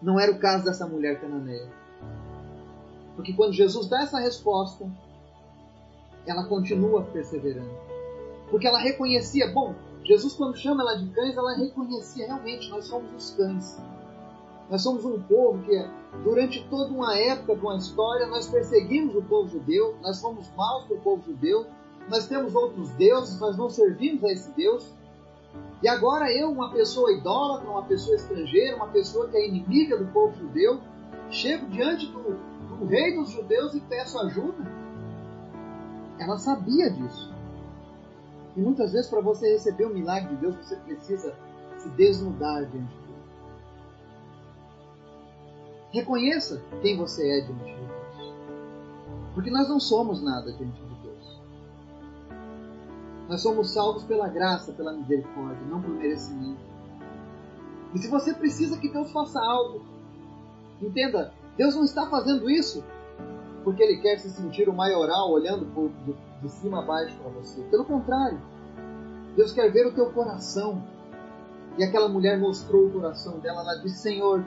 Não 0.00 0.18
era 0.18 0.32
o 0.32 0.38
caso 0.38 0.64
dessa 0.64 0.86
mulher 0.86 1.20
cananeia. 1.20 1.70
Porque 3.16 3.32
quando 3.32 3.52
Jesus 3.52 3.88
dá 3.88 4.02
essa 4.02 4.18
resposta, 4.18 4.90
ela 6.26 6.44
continua 6.44 7.02
perseverando. 7.02 7.89
Porque 8.50 8.66
ela 8.66 8.78
reconhecia, 8.78 9.52
bom, 9.52 9.74
Jesus 10.04 10.34
quando 10.34 10.56
chama 10.56 10.82
ela 10.82 10.96
de 10.96 11.08
cães, 11.10 11.36
ela 11.36 11.54
reconhecia 11.56 12.26
realmente, 12.26 12.68
nós 12.68 12.86
somos 12.86 13.12
os 13.14 13.30
cães. 13.36 13.78
Nós 14.68 14.82
somos 14.82 15.04
um 15.04 15.20
povo 15.22 15.62
que, 15.64 15.84
durante 16.22 16.64
toda 16.68 16.92
uma 16.92 17.16
época 17.16 17.56
de 17.56 17.60
uma 17.60 17.76
história, 17.76 18.26
nós 18.26 18.48
perseguimos 18.48 19.14
o 19.16 19.22
povo 19.22 19.48
judeu, 19.48 19.96
nós 20.00 20.20
fomos 20.20 20.48
maus 20.56 20.84
para 20.84 20.96
o 20.96 21.00
povo 21.00 21.22
judeu, 21.26 21.66
nós 22.08 22.26
temos 22.26 22.54
outros 22.54 22.90
deuses, 22.90 23.38
nós 23.40 23.56
não 23.56 23.68
servimos 23.68 24.22
a 24.24 24.32
esse 24.32 24.50
Deus. 24.52 24.92
E 25.82 25.88
agora 25.88 26.32
eu, 26.32 26.50
uma 26.50 26.70
pessoa 26.70 27.12
idólatra, 27.12 27.68
uma 27.68 27.82
pessoa 27.82 28.16
estrangeira, 28.16 28.76
uma 28.76 28.88
pessoa 28.88 29.28
que 29.28 29.36
é 29.36 29.48
inimiga 29.48 29.96
do 29.96 30.06
povo 30.12 30.36
judeu, 30.36 30.80
chego 31.30 31.66
diante 31.66 32.06
do, 32.06 32.38
do 32.76 32.86
rei 32.86 33.16
dos 33.16 33.30
judeus 33.30 33.74
e 33.74 33.80
peço 33.80 34.18
ajuda. 34.20 34.64
Ela 36.18 36.36
sabia 36.38 36.90
disso. 36.90 37.29
E 38.56 38.60
muitas 38.60 38.92
vezes, 38.92 39.08
para 39.08 39.20
você 39.20 39.52
receber 39.52 39.86
o 39.86 39.94
milagre 39.94 40.34
de 40.34 40.40
Deus, 40.40 40.56
você 40.56 40.76
precisa 40.76 41.34
se 41.78 41.88
desnudar 41.90 42.64
diante 42.66 42.94
de 42.94 43.06
Deus. 43.06 43.20
Reconheça 45.92 46.62
quem 46.82 46.96
você 46.96 47.38
é 47.38 47.40
diante 47.42 47.64
de 47.64 47.74
Deus. 47.74 48.34
Porque 49.34 49.50
nós 49.50 49.68
não 49.68 49.78
somos 49.78 50.22
nada 50.22 50.52
diante 50.52 50.80
de 50.82 50.94
Deus. 51.02 51.40
Nós 53.28 53.40
somos 53.40 53.70
salvos 53.70 54.02
pela 54.04 54.28
graça, 54.28 54.72
pela 54.72 54.92
misericórdia, 54.92 55.64
não 55.68 55.80
por 55.80 55.90
merecimento. 55.90 56.60
E 57.94 57.98
se 57.98 58.08
você 58.08 58.34
precisa 58.34 58.78
que 58.78 58.88
Deus 58.88 59.10
faça 59.12 59.40
algo, 59.40 59.82
entenda, 60.82 61.32
Deus 61.56 61.74
não 61.74 61.84
está 61.84 62.08
fazendo 62.08 62.50
isso 62.50 62.84
porque 63.64 63.82
Ele 63.82 64.00
quer 64.00 64.18
se 64.18 64.30
sentir 64.30 64.68
o 64.68 64.72
maioral 64.72 65.30
olhando 65.30 65.66
por, 65.66 65.90
de, 66.42 66.48
cima 66.48 66.80
a 66.80 66.82
baixo 66.82 67.16
para 67.18 67.30
você. 67.30 67.62
Pelo 67.64 67.84
contrário, 67.84 68.40
Deus 69.36 69.52
quer 69.52 69.70
ver 69.70 69.86
o 69.86 69.94
teu 69.94 70.10
coração. 70.12 70.82
E 71.78 71.84
aquela 71.84 72.08
mulher 72.08 72.38
mostrou 72.38 72.86
o 72.86 72.90
coração 72.90 73.38
dela. 73.38 73.60
Ela 73.62 73.76
disse: 73.76 73.98
Senhor, 73.98 74.44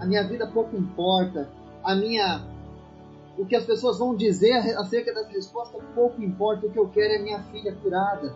a 0.00 0.06
minha 0.06 0.26
vida 0.26 0.46
pouco 0.46 0.76
importa, 0.76 1.48
a 1.82 1.94
minha 1.94 2.44
o 3.38 3.44
que 3.44 3.54
as 3.54 3.64
pessoas 3.64 3.98
vão 3.98 4.14
dizer 4.16 4.52
acerca 4.78 5.12
dessa 5.12 5.30
resposta 5.30 5.78
pouco 5.94 6.22
importa. 6.22 6.66
O 6.66 6.70
que 6.70 6.78
eu 6.78 6.88
quero 6.88 7.14
é 7.14 7.18
minha 7.18 7.42
filha 7.44 7.74
curada. 7.82 8.34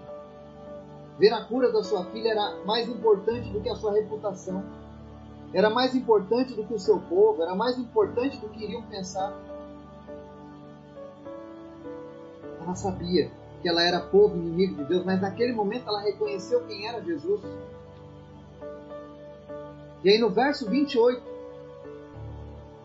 Ver 1.19 1.33
a 1.33 1.45
cura 1.45 1.71
da 1.71 1.83
sua 1.83 2.05
filha 2.07 2.31
era 2.31 2.65
mais 2.65 2.89
importante 2.89 3.51
do 3.51 3.61
que 3.61 3.69
a 3.69 3.75
sua 3.75 3.93
reputação 3.93 4.65
era 5.53 5.69
mais 5.69 5.95
importante 5.95 6.55
do 6.55 6.65
que 6.65 6.75
o 6.75 6.79
seu 6.79 7.01
povo, 7.01 7.43
era 7.43 7.55
mais 7.55 7.77
importante 7.79 8.39
do 8.39 8.49
que 8.49 8.65
iriam 8.65 8.83
pensar. 8.83 9.37
Ela 12.71 12.77
sabia 12.77 13.29
que 13.61 13.69
ela 13.69 13.83
era 13.83 14.01
povo 14.01 14.37
inimigo 14.37 14.77
de 14.77 14.85
Deus, 14.85 15.05
mas 15.05 15.21
naquele 15.21 15.53
momento 15.53 15.89
ela 15.89 16.01
reconheceu 16.03 16.65
quem 16.67 16.87
era 16.87 17.03
Jesus. 17.03 17.43
E 20.05 20.09
aí 20.09 20.19
no 20.19 20.31
verso 20.31 20.71
28, 20.71 21.21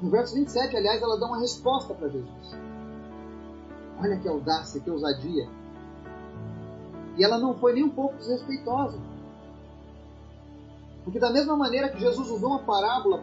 no 0.01 0.09
verso 0.09 0.33
27, 0.33 0.75
aliás, 0.75 1.01
ela 1.03 1.19
dá 1.19 1.27
uma 1.27 1.39
resposta 1.39 1.93
para 1.93 2.09
Jesus. 2.09 2.57
Olha 4.01 4.17
que 4.17 4.27
audácia, 4.27 4.81
que 4.81 4.89
ousadia. 4.89 5.47
E 7.15 7.23
ela 7.23 7.37
não 7.37 7.53
foi 7.53 7.73
nem 7.73 7.83
um 7.83 7.89
pouco 7.89 8.17
desrespeitosa. 8.17 8.97
Porque 11.03 11.19
da 11.19 11.29
mesma 11.29 11.55
maneira 11.55 11.89
que 11.89 11.99
Jesus 11.99 12.31
usou 12.31 12.49
uma 12.49 12.63
parábola 12.63 13.19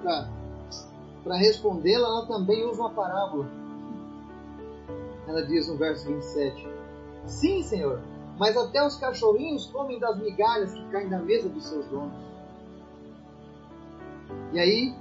para 1.24 1.36
respondê-la, 1.36 2.06
ela 2.06 2.26
também 2.26 2.64
usa 2.64 2.80
uma 2.82 2.90
parábola. 2.90 3.61
Ela 5.26 5.44
diz 5.46 5.68
no 5.68 5.76
verso 5.76 6.06
27: 6.06 6.68
Sim, 7.26 7.62
Senhor, 7.62 8.00
mas 8.38 8.56
até 8.56 8.84
os 8.84 8.96
cachorrinhos 8.96 9.66
comem 9.66 9.98
das 9.98 10.18
migalhas 10.18 10.72
que 10.72 10.84
caem 10.90 11.08
da 11.08 11.18
mesa 11.18 11.48
dos 11.48 11.64
seus 11.66 11.86
donos. 11.86 12.14
E 14.52 14.58
aí 14.58 14.94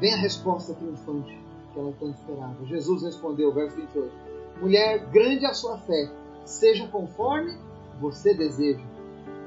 vem 0.00 0.14
a 0.14 0.18
resposta 0.18 0.74
triunfante 0.74 1.38
que 1.72 1.78
ela 1.78 1.92
tanto 1.98 2.18
esperava. 2.18 2.64
Jesus 2.64 3.02
respondeu, 3.02 3.52
verso 3.52 3.76
28, 3.76 4.12
Mulher, 4.60 5.06
grande 5.10 5.46
a 5.46 5.54
sua 5.54 5.78
fé, 5.78 6.10
seja 6.44 6.86
conforme 6.88 7.56
você 8.00 8.34
deseja 8.34 8.84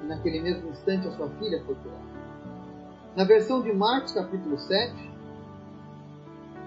e 0.04 0.08
naquele 0.08 0.42
mesmo 0.42 0.70
instante 0.70 1.08
a 1.08 1.12
sua 1.12 1.30
filha 1.32 1.62
foi 1.66 1.76
curada. 1.76 2.06
Na 3.16 3.24
versão 3.24 3.62
de 3.62 3.72
Marcos, 3.72 4.12
capítulo 4.12 4.58
7, 4.58 4.94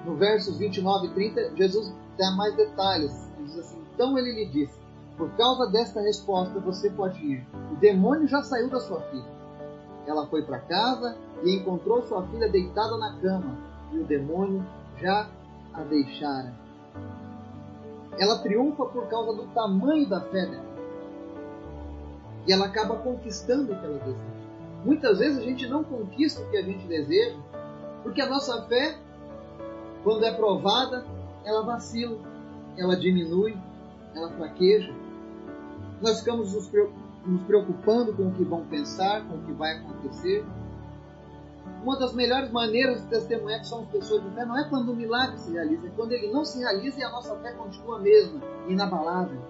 no 0.05 0.17
versos 0.17 0.59
29 0.59 1.07
e 1.07 1.11
30, 1.11 1.57
Jesus 1.57 1.93
dá 2.19 2.31
mais 2.33 2.55
detalhes. 2.57 3.31
Diz 3.39 3.59
assim: 3.59 3.83
Então 3.95 4.19
ele 4.19 4.33
lhe 4.33 4.51
disse: 4.51 4.79
Por 5.17 5.31
causa 5.37 5.71
desta 5.71 6.01
resposta 6.01 6.59
você 6.61 6.91
pode 6.91 7.19
ir. 7.25 7.47
O 7.73 7.77
demônio 7.77 8.27
já 8.27 8.43
saiu 8.43 8.69
da 8.69 8.81
sua 8.81 9.01
filha. 9.03 9.39
Ela 10.07 10.27
foi 10.27 10.43
para 10.43 10.59
casa 10.61 11.17
e 11.43 11.57
encontrou 11.57 12.03
sua 12.03 12.27
filha 12.29 12.49
deitada 12.49 12.97
na 12.97 13.19
cama, 13.21 13.57
e 13.93 13.99
o 13.99 14.05
demônio 14.05 14.67
já 14.97 15.29
a 15.73 15.83
deixara. 15.83 16.53
Ela 18.19 18.39
triunfa 18.39 18.85
por 18.87 19.07
causa 19.09 19.33
do 19.35 19.47
tamanho 19.49 20.09
da 20.09 20.21
fé 20.21 20.47
dela 20.47 20.69
e 22.49 22.53
ela 22.53 22.65
acaba 22.65 22.97
conquistando 22.97 23.73
o 23.73 23.79
que 23.79 23.85
ela 23.85 23.99
deseja. 23.99 24.39
Muitas 24.83 25.19
vezes 25.19 25.39
a 25.39 25.43
gente 25.43 25.69
não 25.69 25.85
conquista 25.85 26.41
o 26.41 26.51
que 26.51 26.57
a 26.57 26.63
gente 26.63 26.87
deseja, 26.87 27.37
porque 28.03 28.23
a 28.23 28.29
nossa 28.29 28.63
fé, 28.63 28.97
quando 30.03 30.25
é 30.25 30.33
provada, 30.33 31.05
ela 31.49 31.63
vacila, 31.63 32.19
ela 32.77 32.95
diminui, 32.95 33.57
ela 34.15 34.31
fraqueja. 34.33 34.95
Nós 36.03 36.19
ficamos 36.19 36.53
nos 36.53 36.69
preocupando 37.47 38.13
com 38.15 38.29
o 38.29 38.33
que 38.33 38.45
vão 38.45 38.67
pensar, 38.67 39.27
com 39.27 39.37
o 39.37 39.43
que 39.43 39.53
vai 39.53 39.79
acontecer. 39.79 40.45
Uma 41.83 41.99
das 41.99 42.13
melhores 42.13 42.51
maneiras 42.53 43.01
de 43.03 43.09
testemunhar 43.09 43.61
que 43.61 43.67
somos 43.67 43.89
pessoas 43.89 44.23
de 44.23 44.31
fé 44.31 44.45
não 44.45 44.59
é 44.59 44.69
quando 44.69 44.93
o 44.93 44.97
milagre 44.97 45.39
se 45.39 45.51
realiza, 45.51 45.87
é 45.87 45.91
quando 45.97 46.13
ele 46.13 46.31
não 46.31 46.45
se 46.45 46.59
realiza 46.59 47.01
e 47.01 47.03
a 47.03 47.11
nossa 47.11 47.35
fé 47.37 47.53
continua 47.53 47.97
a 47.97 48.01
mesma, 48.01 48.41
inabalável. 48.69 49.41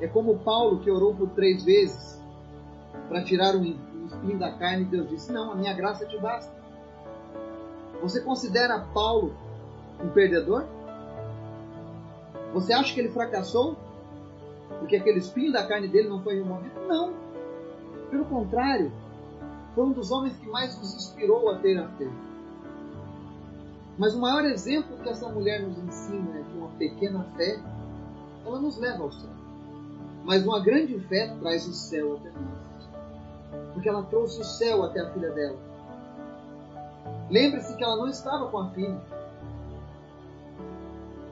É 0.00 0.06
como 0.06 0.38
Paulo 0.38 0.80
que 0.80 0.90
orou 0.90 1.14
por 1.14 1.30
três 1.30 1.64
vezes 1.64 2.20
para 3.08 3.22
tirar 3.22 3.56
um 3.56 3.64
espinho 4.06 4.38
da 4.38 4.52
carne 4.52 4.82
e 4.82 4.86
Deus 4.86 5.08
disse: 5.08 5.32
Não, 5.32 5.52
a 5.52 5.54
minha 5.54 5.72
graça 5.72 6.04
te 6.04 6.18
basta. 6.18 6.52
Você 8.02 8.20
considera 8.20 8.80
Paulo 8.92 9.34
um 10.02 10.08
perdedor? 10.08 10.66
Você 12.52 12.72
acha 12.72 12.92
que 12.92 13.00
ele 13.00 13.10
fracassou? 13.10 13.76
Porque 14.78 14.96
aquele 14.96 15.18
espinho 15.18 15.52
da 15.52 15.66
carne 15.66 15.88
dele 15.88 16.08
não 16.08 16.22
foi 16.22 16.36
removido? 16.36 16.80
Não. 16.86 17.12
Pelo 18.10 18.24
contrário, 18.24 18.92
foi 19.74 19.84
um 19.84 19.92
dos 19.92 20.10
homens 20.10 20.36
que 20.36 20.48
mais 20.48 20.76
nos 20.78 20.94
inspirou 20.94 21.50
a 21.50 21.58
ter 21.58 21.78
a 21.78 21.88
fé. 21.90 22.08
Mas 23.96 24.14
o 24.14 24.20
maior 24.20 24.44
exemplo 24.44 24.96
que 24.98 25.08
essa 25.08 25.28
mulher 25.28 25.62
nos 25.62 25.78
ensina 25.78 26.38
é 26.38 26.42
que 26.42 26.56
uma 26.56 26.68
pequena 26.78 27.24
fé, 27.36 27.60
ela 28.44 28.58
nos 28.58 28.78
leva 28.78 29.04
ao 29.04 29.12
céu. 29.12 29.30
Mas 30.24 30.42
uma 30.44 30.60
grande 30.60 30.98
fé 31.00 31.34
traz 31.40 31.66
o 31.66 31.72
céu 31.72 32.16
até 32.16 32.30
nós. 32.30 32.88
Porque 33.74 33.88
ela 33.88 34.02
trouxe 34.04 34.40
o 34.40 34.44
céu 34.44 34.82
até 34.82 35.00
a 35.00 35.10
filha 35.12 35.30
dela. 35.30 35.58
Lembre-se 37.30 37.76
que 37.76 37.84
ela 37.84 37.96
não 37.96 38.08
estava 38.08 38.48
com 38.48 38.58
a 38.58 38.70
filha. 38.70 39.00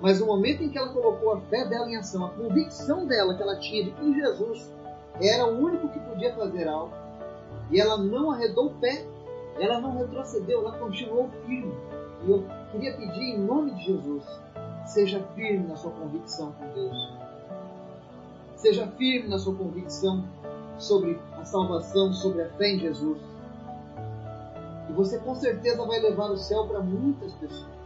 Mas 0.00 0.20
no 0.20 0.26
momento 0.26 0.62
em 0.62 0.68
que 0.68 0.78
ela 0.78 0.92
colocou 0.92 1.32
a 1.32 1.40
fé 1.42 1.64
dela 1.64 1.90
em 1.90 1.96
ação, 1.96 2.24
a 2.24 2.30
convicção 2.30 3.06
dela 3.06 3.34
que 3.34 3.42
ela 3.42 3.56
tinha 3.56 3.84
de 3.84 3.90
que 3.90 4.14
Jesus 4.14 4.72
era 5.20 5.46
o 5.46 5.58
único 5.58 5.88
que 5.88 5.98
podia 6.00 6.34
fazer 6.34 6.68
algo, 6.68 6.92
e 7.70 7.80
ela 7.80 7.96
não 7.96 8.30
arredou 8.30 8.66
o 8.66 8.74
pé, 8.74 9.04
ela 9.58 9.80
não 9.80 9.96
retrocedeu, 9.98 10.60
ela 10.60 10.78
continuou 10.78 11.28
firme. 11.44 11.74
E 12.24 12.30
eu 12.30 12.44
queria 12.70 12.96
pedir 12.96 13.34
em 13.34 13.38
nome 13.38 13.72
de 13.72 13.86
Jesus, 13.86 14.24
seja 14.86 15.20
firme 15.34 15.66
na 15.66 15.76
sua 15.76 15.90
convicção 15.90 16.52
com 16.52 16.68
Deus. 16.74 17.12
Seja 18.56 18.86
firme 18.96 19.28
na 19.28 19.38
sua 19.38 19.54
convicção 19.54 20.24
sobre 20.78 21.20
a 21.32 21.44
salvação, 21.44 22.12
sobre 22.12 22.42
a 22.42 22.50
fé 22.50 22.70
em 22.70 22.78
Jesus. 22.78 23.18
E 24.88 24.92
você 24.92 25.18
com 25.18 25.34
certeza 25.34 25.84
vai 25.84 26.00
levar 26.00 26.30
o 26.30 26.36
céu 26.36 26.66
para 26.66 26.80
muitas 26.80 27.32
pessoas. 27.34 27.77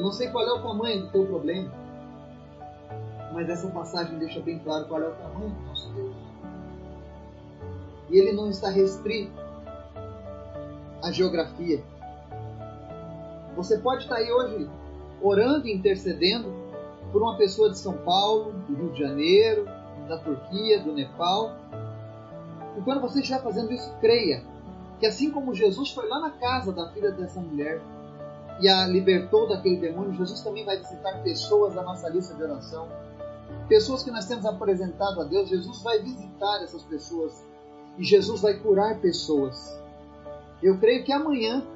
Eu 0.00 0.04
não 0.04 0.12
sei 0.12 0.30
qual 0.30 0.46
é 0.46 0.52
o 0.52 0.62
tamanho 0.62 1.02
do 1.02 1.08
teu 1.08 1.26
problema, 1.26 1.70
mas 3.34 3.50
essa 3.50 3.68
passagem 3.68 4.18
deixa 4.18 4.40
bem 4.40 4.58
claro 4.60 4.86
qual 4.88 5.02
é 5.02 5.08
o 5.08 5.14
tamanho 5.14 5.50
do 5.50 5.60
nosso 5.66 5.92
Deus. 5.92 6.16
E 8.08 8.16
ele 8.18 8.32
não 8.32 8.48
está 8.48 8.70
restrito 8.70 9.38
à 11.02 11.12
geografia. 11.12 11.84
Você 13.54 13.76
pode 13.76 14.04
estar 14.04 14.14
aí 14.14 14.32
hoje 14.32 14.70
orando 15.20 15.68
e 15.68 15.74
intercedendo 15.74 16.50
por 17.12 17.20
uma 17.20 17.36
pessoa 17.36 17.68
de 17.68 17.76
São 17.76 17.98
Paulo, 17.98 18.52
do 18.52 18.74
Rio 18.74 18.92
de 18.92 19.00
Janeiro, 19.00 19.66
da 20.08 20.16
Turquia, 20.16 20.82
do 20.82 20.94
Nepal. 20.94 21.52
E 22.78 22.80
quando 22.80 23.02
você 23.02 23.20
estiver 23.20 23.42
fazendo 23.42 23.70
isso, 23.70 23.94
creia 24.00 24.42
que 24.98 25.04
assim 25.04 25.30
como 25.30 25.54
Jesus 25.54 25.90
foi 25.90 26.08
lá 26.08 26.20
na 26.20 26.30
casa 26.30 26.72
da 26.72 26.88
filha 26.88 27.10
dessa 27.10 27.38
mulher 27.38 27.82
e 28.60 28.68
a 28.68 28.86
libertou 28.86 29.48
daquele 29.48 29.76
demônio, 29.76 30.12
Jesus 30.12 30.42
também 30.42 30.64
vai 30.64 30.76
visitar 30.76 31.22
pessoas 31.22 31.74
da 31.74 31.82
nossa 31.82 32.08
lista 32.08 32.34
de 32.34 32.42
oração. 32.42 32.88
Pessoas 33.68 34.02
que 34.02 34.10
nós 34.10 34.26
temos 34.26 34.44
apresentado 34.44 35.20
a 35.20 35.24
Deus, 35.24 35.48
Jesus 35.48 35.82
vai 35.82 36.00
visitar 36.00 36.62
essas 36.62 36.82
pessoas 36.82 37.44
e 37.96 38.04
Jesus 38.04 38.40
vai 38.42 38.54
curar 38.54 39.00
pessoas. 39.00 39.78
Eu 40.62 40.78
creio 40.78 41.04
que 41.04 41.12
amanhã, 41.12 41.66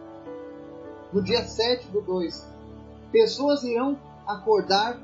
no 1.13 1.23
dia 1.23 1.43
7 1.43 1.89
do 1.89 2.03
2, 2.03 2.47
pessoas 3.11 3.65
irão 3.65 3.99
acordar 4.27 4.99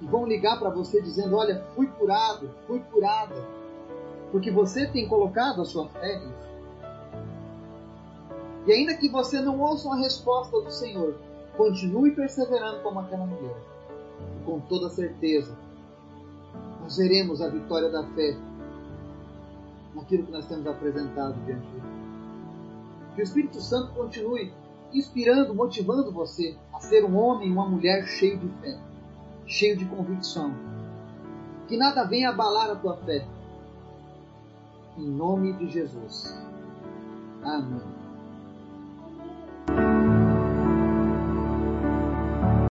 e 0.00 0.06
vão 0.06 0.26
ligar 0.26 0.58
para 0.58 0.70
você 0.70 1.00
dizendo: 1.00 1.36
Olha, 1.36 1.64
fui 1.76 1.86
curado, 1.86 2.50
fui 2.66 2.80
curada, 2.80 3.46
porque 4.32 4.50
você 4.50 4.86
tem 4.88 5.08
colocado 5.08 5.62
a 5.62 5.64
sua 5.64 5.88
fé 5.88 6.18
nisso. 6.18 6.55
E 8.66 8.72
ainda 8.72 8.96
que 8.96 9.08
você 9.08 9.40
não 9.40 9.60
ouça 9.60 9.86
uma 9.86 9.96
resposta 9.96 10.60
do 10.60 10.70
Senhor, 10.70 11.14
continue 11.56 12.10
perseverando 12.10 12.82
como 12.82 13.00
aquela 13.00 13.24
mulher. 13.24 13.56
E 14.40 14.44
com 14.44 14.60
toda 14.60 14.90
certeza, 14.90 15.56
nós 16.82 16.96
veremos 16.96 17.40
a 17.40 17.48
vitória 17.48 17.88
da 17.88 18.04
fé 18.08 18.36
naquilo 19.94 20.24
que 20.24 20.32
nós 20.32 20.46
temos 20.46 20.66
apresentado 20.66 21.34
diante 21.44 21.66
de 21.66 21.72
Deus. 21.72 21.84
Que 23.14 23.20
o 23.20 23.24
Espírito 23.24 23.60
Santo 23.60 23.92
continue 23.94 24.52
inspirando, 24.92 25.54
motivando 25.54 26.12
você 26.12 26.56
a 26.72 26.80
ser 26.80 27.04
um 27.04 27.16
homem 27.16 27.50
uma 27.50 27.68
mulher 27.68 28.06
cheio 28.06 28.38
de 28.38 28.48
fé, 28.60 28.78
cheio 29.46 29.76
de 29.76 29.84
convicção. 29.86 30.54
Que 31.68 31.76
nada 31.76 32.04
venha 32.04 32.30
abalar 32.30 32.70
a 32.70 32.76
tua 32.76 32.96
fé. 32.98 33.26
Em 34.98 35.08
nome 35.08 35.52
de 35.54 35.68
Jesus. 35.68 36.36
Amém. 37.42 37.95